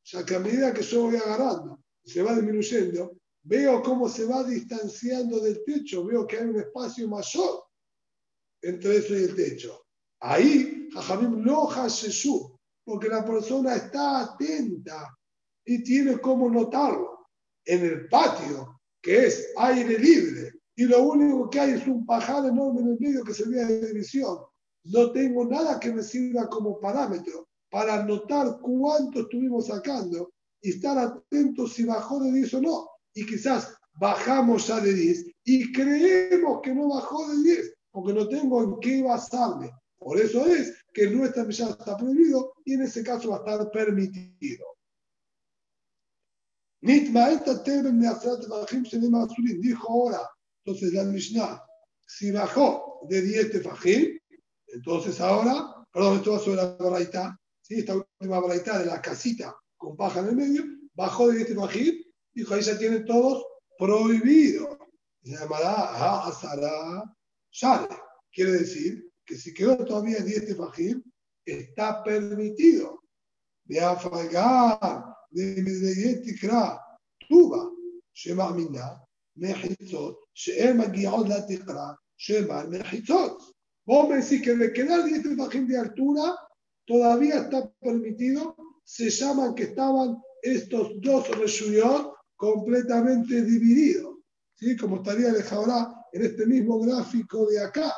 [0.03, 4.43] sea que a medida que yo voy agarrando, se va disminuyendo, veo cómo se va
[4.43, 7.63] distanciando del techo, veo que hay un espacio mayor
[8.61, 9.85] entre eso y el techo.
[10.19, 12.51] Ahí, Jajamim no Jesús,
[12.83, 15.15] porque la persona está atenta
[15.65, 17.27] y tiene cómo notarlo.
[17.65, 22.45] En el patio, que es aire libre, y lo único que hay es un pajar
[22.45, 24.37] enorme en el medio que se ve de división.
[24.83, 30.95] No tengo nada que me sirva como parámetro para notar cuánto estuvimos sacando y estar
[30.99, 32.89] atentos si bajó de 10 o no.
[33.15, 38.27] Y quizás bajamos ya de 10 y creemos que no bajó de 10 porque no
[38.27, 39.71] tengo en qué basarme.
[39.97, 43.71] Por eso es que nuestra Mishnah está prohibido y en ese caso va a estar
[43.71, 44.65] permitido.
[49.59, 50.19] Dijo ahora,
[50.67, 51.63] entonces la Mishnah,
[52.05, 54.19] si bajó de 10 tefajim,
[54.67, 57.39] entonces ahora, perdón, esto va sobre la baraita,
[57.69, 60.63] esta última braita de la casita con paja en el medio,
[60.93, 62.01] bajó de este majid,
[62.33, 63.45] dijo, ahí ya tienen todos
[63.77, 64.77] prohibido.
[65.23, 67.15] Se llamará Azara
[67.49, 67.87] Shale.
[68.29, 71.01] Quiere decir que si quedó todavía 10 tefajim,
[71.45, 73.03] está permitido
[73.63, 76.81] de afagar, de medreyetikra,
[77.29, 77.71] tuba,
[78.13, 79.06] shema mina,
[79.37, 83.41] she'er magiot la tikra, shema mechitzot.
[83.85, 86.35] Vos me decís que de quedar 10 tefajim de altura,
[86.85, 94.17] todavía está permitido, se llaman que estaban estos dos reshuyot completamente divididos.
[94.55, 94.75] ¿sí?
[94.75, 97.93] Como estaría ahora en este mismo gráfico de acá.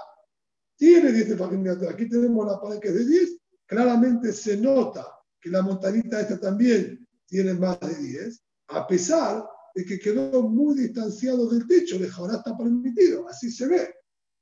[0.76, 3.30] Tiene 10 de Aquí tenemos la pared que es de 10.
[3.66, 5.06] Claramente se nota
[5.40, 9.44] que la montanita esta también tiene más de 10, a pesar
[9.76, 11.96] de que quedó muy distanciado del techo.
[11.96, 13.94] El ahora está permitido, así se ve.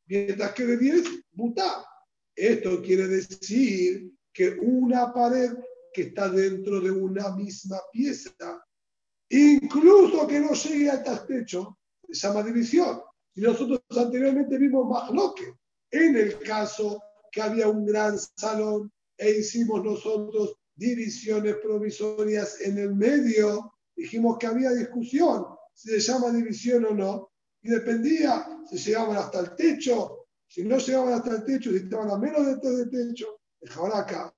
[0.07, 1.85] Mientras que de 10, butá.
[2.35, 5.53] Esto quiere decir que una pared
[5.93, 8.63] que está dentro de una misma pieza,
[9.29, 11.77] incluso que no llegue hasta el techo,
[12.09, 13.01] se llama división.
[13.33, 15.11] Y nosotros anteriormente vimos más
[15.91, 17.01] En el caso
[17.31, 24.47] que había un gran salón e hicimos nosotros divisiones provisorias en el medio, dijimos que
[24.47, 30.27] había discusión si se llama división o no, y dependía si llegaban hasta el techo,
[30.47, 33.39] si no llegaban hasta el techo, si estaban a menos de del techo,
[33.75, 34.33] Ahora acá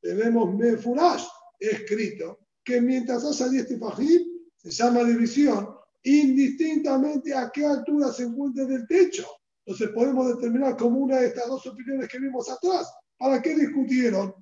[0.00, 1.24] tenemos Mefurash
[1.58, 4.22] escrito que mientras haya 10 tifajim
[4.56, 9.26] se llama división indistintamente a qué altura se encuentre del techo.
[9.64, 12.92] Entonces podemos determinar como una de estas dos opiniones que vimos atrás.
[13.16, 14.34] ¿Para qué discutieron?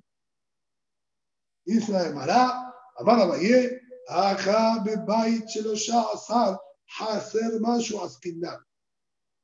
[1.65, 3.25] Isla de Mará, Amara
[4.09, 6.59] Aja Bebait Shelosha Asar,
[6.99, 8.59] Hacer Mashu Askinan.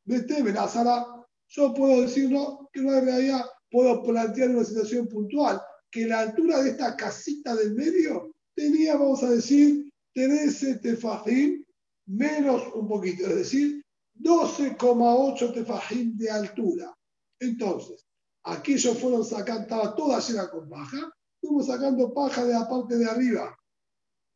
[0.06, 1.06] Vete, Benazara.
[1.48, 5.62] Yo puedo decir no, que no hay realidad puedo plantear una situación puntual,
[5.92, 11.64] que la altura de esta casita del medio tenía, vamos a decir, 13 tefajim
[12.08, 13.84] menos un poquito, es decir,
[14.20, 16.94] 12,8 tefajim de altura.
[17.40, 18.06] Entonces,
[18.44, 22.98] aquí ellos fueron sacando, estaba toda llena con paja, fuimos sacando paja de la parte
[22.98, 23.56] de arriba.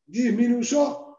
[0.06, 1.18] Disminuyó,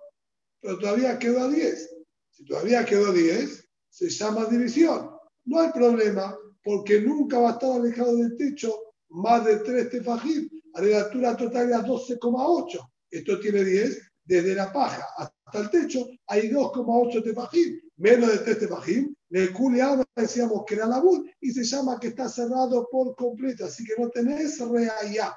[0.60, 1.90] pero todavía quedó a 10.
[2.30, 5.10] Si todavía quedó 10, se llama división.
[5.44, 8.74] No hay problema, porque nunca va a estar alejado del techo
[9.10, 10.48] más de 3 tefajim.
[10.74, 12.90] A la altura total era 12,8.
[13.10, 14.10] Esto tiene 10.
[14.26, 17.80] Desde la paja hasta el techo hay 2,8 tefajim.
[17.96, 19.14] Menos de 3 tefajim.
[19.28, 23.66] Le culiaba, decíamos que era la bud y se llama que está cerrado por completo.
[23.66, 25.36] Así que no tenés reallá.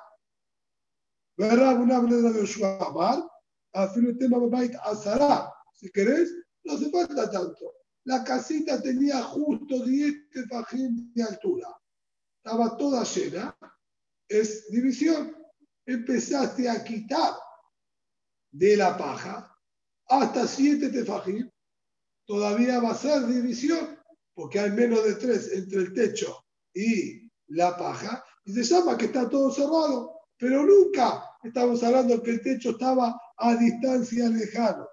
[1.37, 1.81] ¿Verdad?
[1.81, 3.23] Una de Yoshua Amar.
[3.73, 4.37] El tema
[4.83, 5.53] Azara.
[5.73, 6.33] Si querés,
[6.63, 7.73] no hace falta tanto.
[8.05, 11.67] La casita tenía justo 10 tefajim de altura.
[12.37, 13.57] Estaba toda llena.
[14.27, 15.35] Es división.
[15.85, 17.33] Empezaste a quitar
[18.51, 19.53] de la paja
[20.07, 21.49] hasta 7 tefajim.
[22.25, 23.97] Todavía va a ser división,
[24.33, 28.23] porque hay menos de 3 entre el techo y la paja.
[28.45, 30.13] Y se llama que está todo cerrado.
[30.37, 34.87] Pero nunca estamos hablando que el techo estaba a distancia lejana.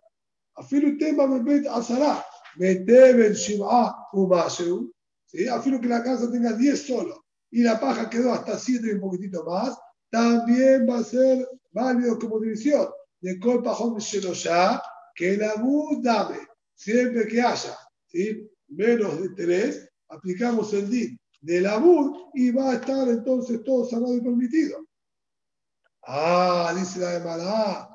[0.57, 2.25] Afilo el tema me azará.
[2.57, 4.93] Meteben Shim'a Umaseu,
[5.27, 5.49] ¿sí?
[5.49, 9.01] afirmo que la casa tenga 10 solo y la paja quedó hasta 7 y un
[9.01, 9.77] poquitito más,
[10.11, 12.89] también va a ser válido como división
[13.21, 14.83] de Colpa Home ya
[15.15, 15.55] que la
[16.01, 16.39] dame,
[16.75, 17.77] siempre que haya
[18.07, 18.49] ¿sí?
[18.69, 21.83] menos de 3, aplicamos el DIN de la
[22.35, 24.85] y va a estar entonces todo cerrado y permitido.
[26.07, 27.94] Ah, dice la de Malá,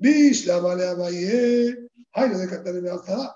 [0.00, 3.30] Bish la Malá Maye, ay, no de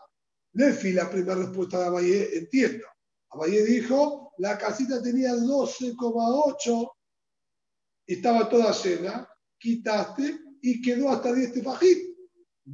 [0.54, 2.86] Lefi, la primera respuesta de Abayé, entiendo.
[3.30, 6.90] Abayé dijo, la casita tenía 12,8
[8.06, 9.28] y estaba toda llena,
[9.58, 11.98] quitaste y quedó hasta 10 tefajim.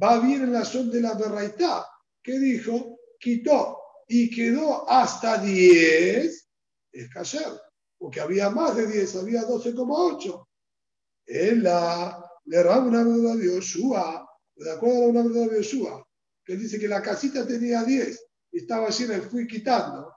[0.01, 1.85] Va bien en la zona de la berraitá,
[2.23, 3.77] que dijo, quitó
[4.07, 6.49] y quedó hasta 10,
[6.93, 7.59] es cayer,
[7.97, 10.47] porque había más de 10, había 12,8.
[11.25, 16.07] Él la, le una verdad de Yoshua, de acuerdo a una verdad de Yoshua,
[16.43, 20.13] que dice que la casita tenía 10 y estaba llena y fui quitando.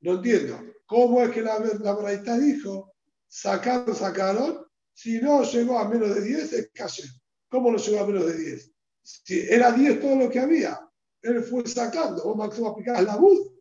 [0.00, 0.58] No entiendo.
[0.86, 2.92] ¿Cómo es que la, la dijo,
[3.28, 4.66] sacaron, sacaron?
[4.92, 7.04] Si no llegó a menos de 10, es calle.
[7.48, 8.72] ¿Cómo no llegó a menos de 10?
[9.02, 10.78] Si era 10 todo lo que había,
[11.22, 12.24] él fue sacando.
[12.24, 13.52] Vos, Máximo, aplicás la bus,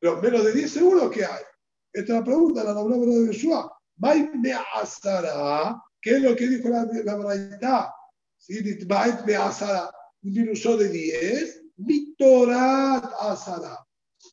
[0.00, 1.42] pero menos de 10 seguro que hay.
[1.92, 3.72] Esta es la pregunta, la palabra de Yeshua.
[3.96, 5.82] me asara.
[6.08, 7.94] ¿Qué es lo que dijo la, la braita?
[8.38, 8.64] ¿Sí?
[9.26, 9.90] me asara
[10.22, 13.86] disminuyó de 10, Vitorat Asara.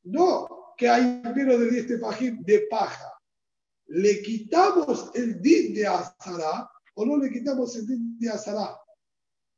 [0.06, 1.04] No, que hay
[1.36, 3.12] menos de 10 tefajim de paja.
[3.88, 8.80] ¿Le quitamos el din de Asara o no le quitamos el din de Asara?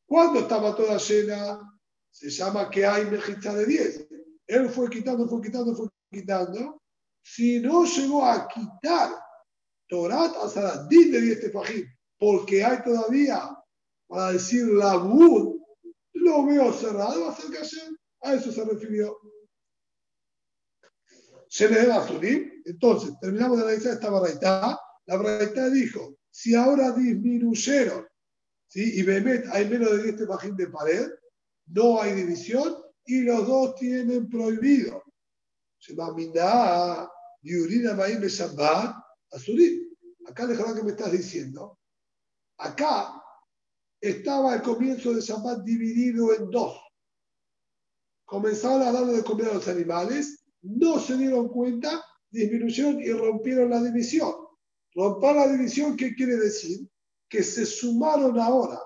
[0.07, 1.72] Cuando estaba toda llena,
[2.10, 4.07] se llama que hay mejita de 10.
[4.48, 6.81] Él fue quitando, fue quitando, fue quitando.
[7.22, 9.11] Si no llegó a quitar
[9.88, 11.85] Torat Asara, din de 10 tefajim,
[12.18, 13.57] porque hay todavía,
[14.07, 15.60] para decir la bud,
[16.14, 17.98] lo veo cerrado, va a ser.
[18.22, 19.18] A eso se refirió.
[21.48, 22.06] Se le a
[22.65, 24.80] Entonces, terminamos de analizar esta barraita.
[25.06, 28.06] La barraita dijo, si ahora disminuyeron,
[28.68, 28.99] ¿sí?
[28.99, 31.07] y Bemet hay menos de 10 bajín de pared,
[31.68, 32.76] no hay división
[33.06, 35.03] y los dos tienen prohibido.
[35.80, 37.11] Se va a
[37.41, 38.22] Yurina Maim.
[40.27, 41.80] Acá dejará que me estás diciendo.
[42.58, 43.24] Acá
[44.02, 46.80] estaba el comienzo de Shabbat dividido en dos.
[48.26, 53.70] Comenzaron a darle de comer a los animales, no se dieron cuenta, disminuyeron y rompieron
[53.70, 54.34] la división.
[54.94, 56.88] Romper la división, ¿qué quiere decir?
[57.30, 58.80] Que se sumaron ahora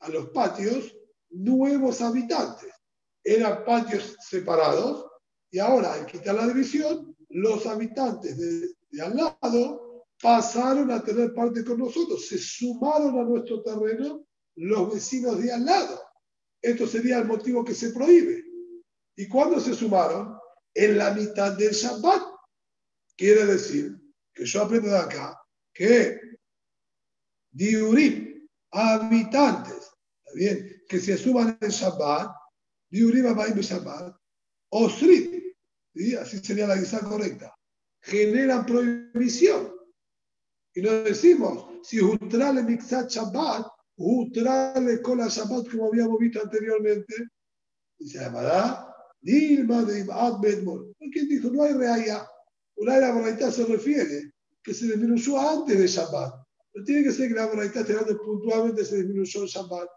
[0.00, 0.94] a los patios
[1.30, 2.72] nuevos habitantes.
[3.24, 5.06] Eran patios separados
[5.50, 9.87] y ahora, al quitar la división, los habitantes de, de al lado
[10.20, 14.26] pasaron a tener parte con nosotros, se sumaron a nuestro terreno
[14.56, 16.00] los vecinos de al lado.
[16.60, 18.44] Esto sería el motivo que se prohíbe.
[19.16, 20.36] ¿Y cuándo se sumaron?
[20.74, 22.22] En la mitad del Shabbat.
[23.16, 23.96] Quiere decir
[24.32, 25.40] que yo aprendo de acá
[25.72, 26.20] que
[27.52, 29.90] diurim, habitantes,
[30.34, 30.82] bien?
[30.88, 32.30] Que se suman en Shabbat,
[32.90, 34.16] diurim en Shabbat,
[34.70, 35.56] osrit,
[35.94, 36.14] ¿sí?
[36.16, 37.54] así sería la guisa correcta,
[38.02, 39.77] generan prohibición.
[40.78, 47.14] Y no decimos, si Utrale Mixat Shabbat, Utrale con la Shabbat, como habíamos visto anteriormente,
[47.98, 48.86] y se llamará
[49.20, 50.94] Dilma de Ibad Bedmor.
[51.12, 51.50] ¿Quién dijo?
[51.50, 52.24] No hay reaya.
[52.76, 54.30] Una la verdad se refiere
[54.62, 56.34] que se disminuyó antes de Shabbat.
[56.74, 59.88] No tiene que ser que la verdad esté hablando puntualmente se disminuyó en Shabbat.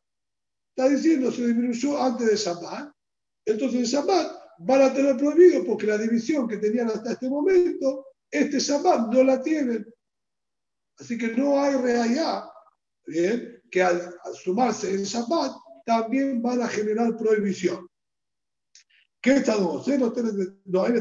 [0.75, 2.91] Está diciendo se disminuyó antes de Shabbat.
[3.45, 8.07] Entonces en Shabbat van a tener prohibido porque la división que tenían hasta este momento,
[8.31, 9.85] este Shabbat no la tienen.
[11.01, 12.45] Así que no hay reaya.
[13.07, 14.13] Bien, que al,
[14.43, 15.51] sumarse en Shabbat
[15.85, 17.87] también van a generar prohibición.
[19.19, 19.87] ¿Qué está dos?
[20.65, 20.93] No hay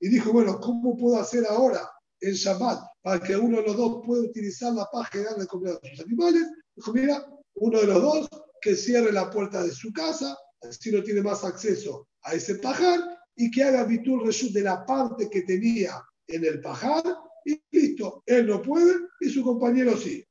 [0.00, 1.90] y dijo, bueno, ¿cómo puedo hacer ahora
[2.20, 5.78] en Shabbat para que uno de los dos pueda utilizar la paja y darle comer
[5.82, 6.46] a sus animales?
[6.76, 8.28] Dijo, mira, uno de los dos
[8.60, 13.00] que cierre la puerta de su casa, así no tiene más acceso a ese pajar,
[13.34, 17.02] y que haga Bitul Reshut de la parte que tenía en el pajar,
[17.48, 20.24] y listo, él no puede y su compañero sí.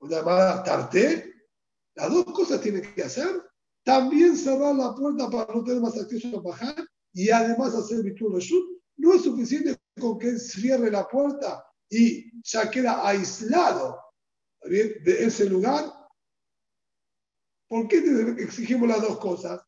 [0.00, 1.32] Una llamada Tarté,
[1.94, 3.28] las dos cosas tiene que hacer,
[3.84, 6.74] también cerrar la puerta para no tener más acceso al pajar
[7.12, 8.64] y además hacer Bitul Reshut.
[8.96, 14.00] No es suficiente con que él cierre la puerta y ya queda aislado
[14.62, 15.92] de ese lugar.
[17.68, 17.98] ¿Por qué
[18.38, 19.60] exigimos las dos cosas?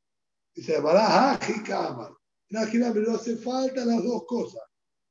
[0.55, 1.39] Dice, llamará
[2.48, 4.62] Imagíname, no hace falta las dos cosas.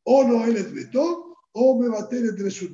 [0.03, 1.24] O no él es vetó,
[1.55, 2.69] o me bate entre su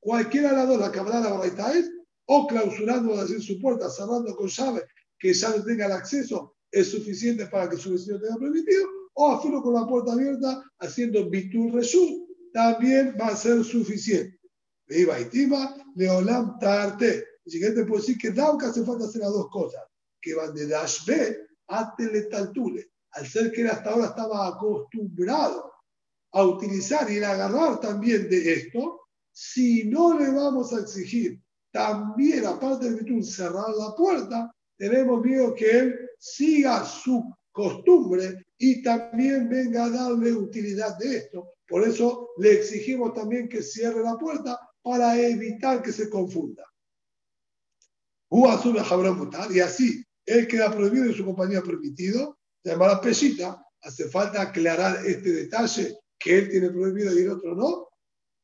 [0.00, 1.90] Cualquiera de las dos, la cabrada la barraita es,
[2.26, 4.82] o clausurando en su puerta, cerrando con llave,
[5.18, 9.32] que ya no tenga el acceso, es suficiente para que su vecino tenga permitido, o
[9.32, 14.38] hacerlo con la puerta abierta, haciendo bitur reshut, también va a ser suficiente.
[14.86, 17.24] Viva Itima, Leolam Tarte.
[17.44, 19.82] El siguiente puede decir que nunca hace falta hacer las dos cosas,
[20.20, 25.72] que van de Dashbe a Teletaltule al ser que él hasta ahora estaba acostumbrado
[26.32, 29.00] a utilizar y a agarrar también de esto,
[29.32, 31.40] si no le vamos a exigir
[31.70, 39.48] también, aparte de cerrar la puerta, tenemos miedo que él siga su costumbre y también
[39.48, 41.54] venga a darle utilidad de esto.
[41.66, 46.64] Por eso le exigimos también que cierre la puerta para evitar que se confunda.
[48.30, 55.32] Y así, él queda prohibido y su compañía permitido, llamará pesita, hace falta aclarar este
[55.32, 57.88] detalle que él tiene prohibido y el otro no.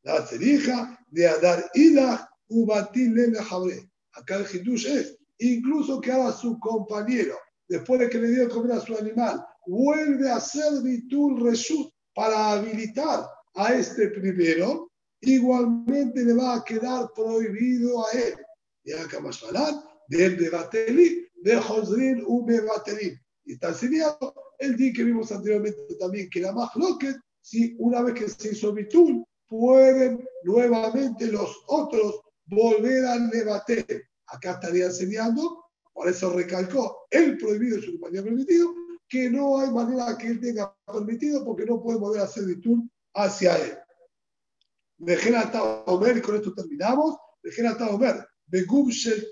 [0.03, 3.91] La cerija de Adar Ida Ubatil Jabre.
[4.13, 7.37] Acá el Hindush es, incluso que haga su compañero,
[7.69, 12.53] después de que le dio comer a su animal, vuelve a hacer Bitul Reshut para
[12.53, 14.91] habilitar a este primero,
[15.21, 18.35] igualmente le va a quedar prohibido a él.
[18.85, 19.41] Y acá más
[20.09, 23.19] del de Batelí, de Josrin Ube Batelí.
[23.47, 26.55] Y está enseñado el día que vimos anteriormente también que la
[27.01, 27.15] que
[27.45, 33.85] si una vez que se hizo Bitul, pueden nuevamente los otros volver a debatir.
[34.29, 38.75] Acá estaría enseñando, por eso recalcó el prohibido y su compañía permitido,
[39.07, 42.91] que no hay manera que él tenga permitido porque no puede volver a hacer Bitul
[43.13, 43.79] hacia él.
[44.97, 47.17] Dejen hasta Omer, y con esto terminamos.
[47.43, 48.27] Dejen hasta Omer.
[48.47, 49.29] Begum Shel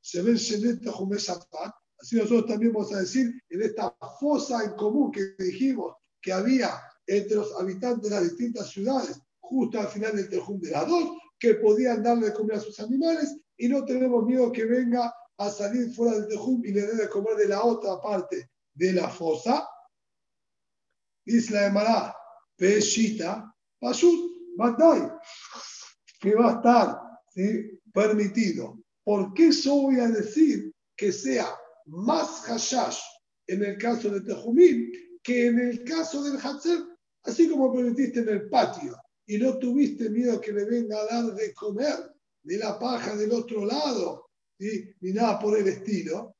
[0.00, 0.84] se ve Shenet
[1.18, 6.32] Zapat, Así nosotros también vamos a decir, en esta fosa en común que dijimos que
[6.32, 6.70] había
[7.08, 11.16] entre los habitantes de las distintas ciudades, justo al final del Tejum de las dos,
[11.38, 15.50] que podían darle de comer a sus animales y no tenemos miedo que venga a
[15.50, 19.08] salir fuera del Tejum y le dé de comer de la otra parte de la
[19.08, 19.66] fosa.
[21.24, 22.14] Dice la Emara,
[22.56, 25.10] Peshita, Pashut, Batay,
[26.20, 27.00] que va a estar
[27.92, 28.78] permitido.
[29.02, 31.48] ¿Por qué yo voy a decir que sea
[31.86, 33.00] más hashash
[33.46, 34.90] en el caso de Tejumim
[35.22, 36.78] que en el caso del Hatzer,
[37.24, 38.96] así como permitiste en el patio
[39.26, 43.32] y no tuviste miedo que le venga a dar de comer de la paja del
[43.32, 46.34] otro lado, ni nada por el estilo.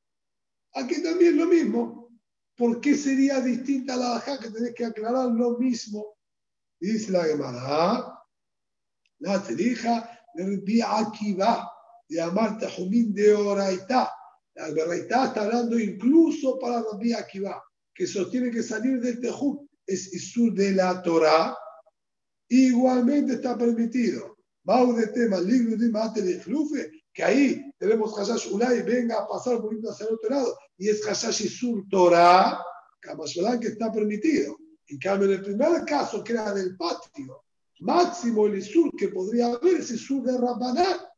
[0.73, 2.09] Aquí también lo mismo.
[2.57, 6.17] ¿Por qué sería distinta la baja que tenés que aclarar lo mismo?
[6.79, 8.19] Dice la Gemara,
[9.19, 11.71] la terija de Akiva,
[12.07, 14.11] de Amar Tajumín de Oraitá.
[14.55, 20.13] La verdad está hablando incluso para Rabbi Akiva, que sostiene que salir del Tejú es
[20.13, 21.57] Isur de la Torah,
[22.47, 24.37] igualmente está permitido.
[24.63, 29.27] Bau de tema, libro de mate de flufe, que ahí tenemos Hashash Ulay, venga a
[29.27, 32.63] pasar por el otro lado, y es Hashash Isur Torah,
[33.59, 34.57] que está permitido.
[34.87, 37.43] En cambio, en el primer caso, que era del patio,
[37.79, 41.09] máximo el Isur que podría haber es Isur de Rabbaná.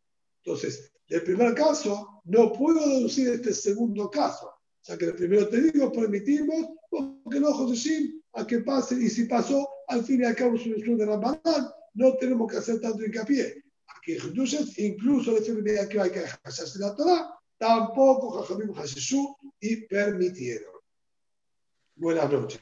[0.44, 4.48] Entonces, el primer caso, no puedo deducir este segundo caso.
[4.48, 9.10] O sea que el primero te digo, permitimos, porque no, José a que pase, y
[9.10, 12.80] si pasó, al fin y al cabo es un de Ramadán, no tenemos que hacer
[12.80, 13.64] tanto hincapié.
[13.88, 19.28] Aquí entonces, incluso el de que hay que hacerse la Torah, tampoco Jajamim Jesús
[19.60, 20.74] y permitieron.
[21.96, 22.60] Buenas noches.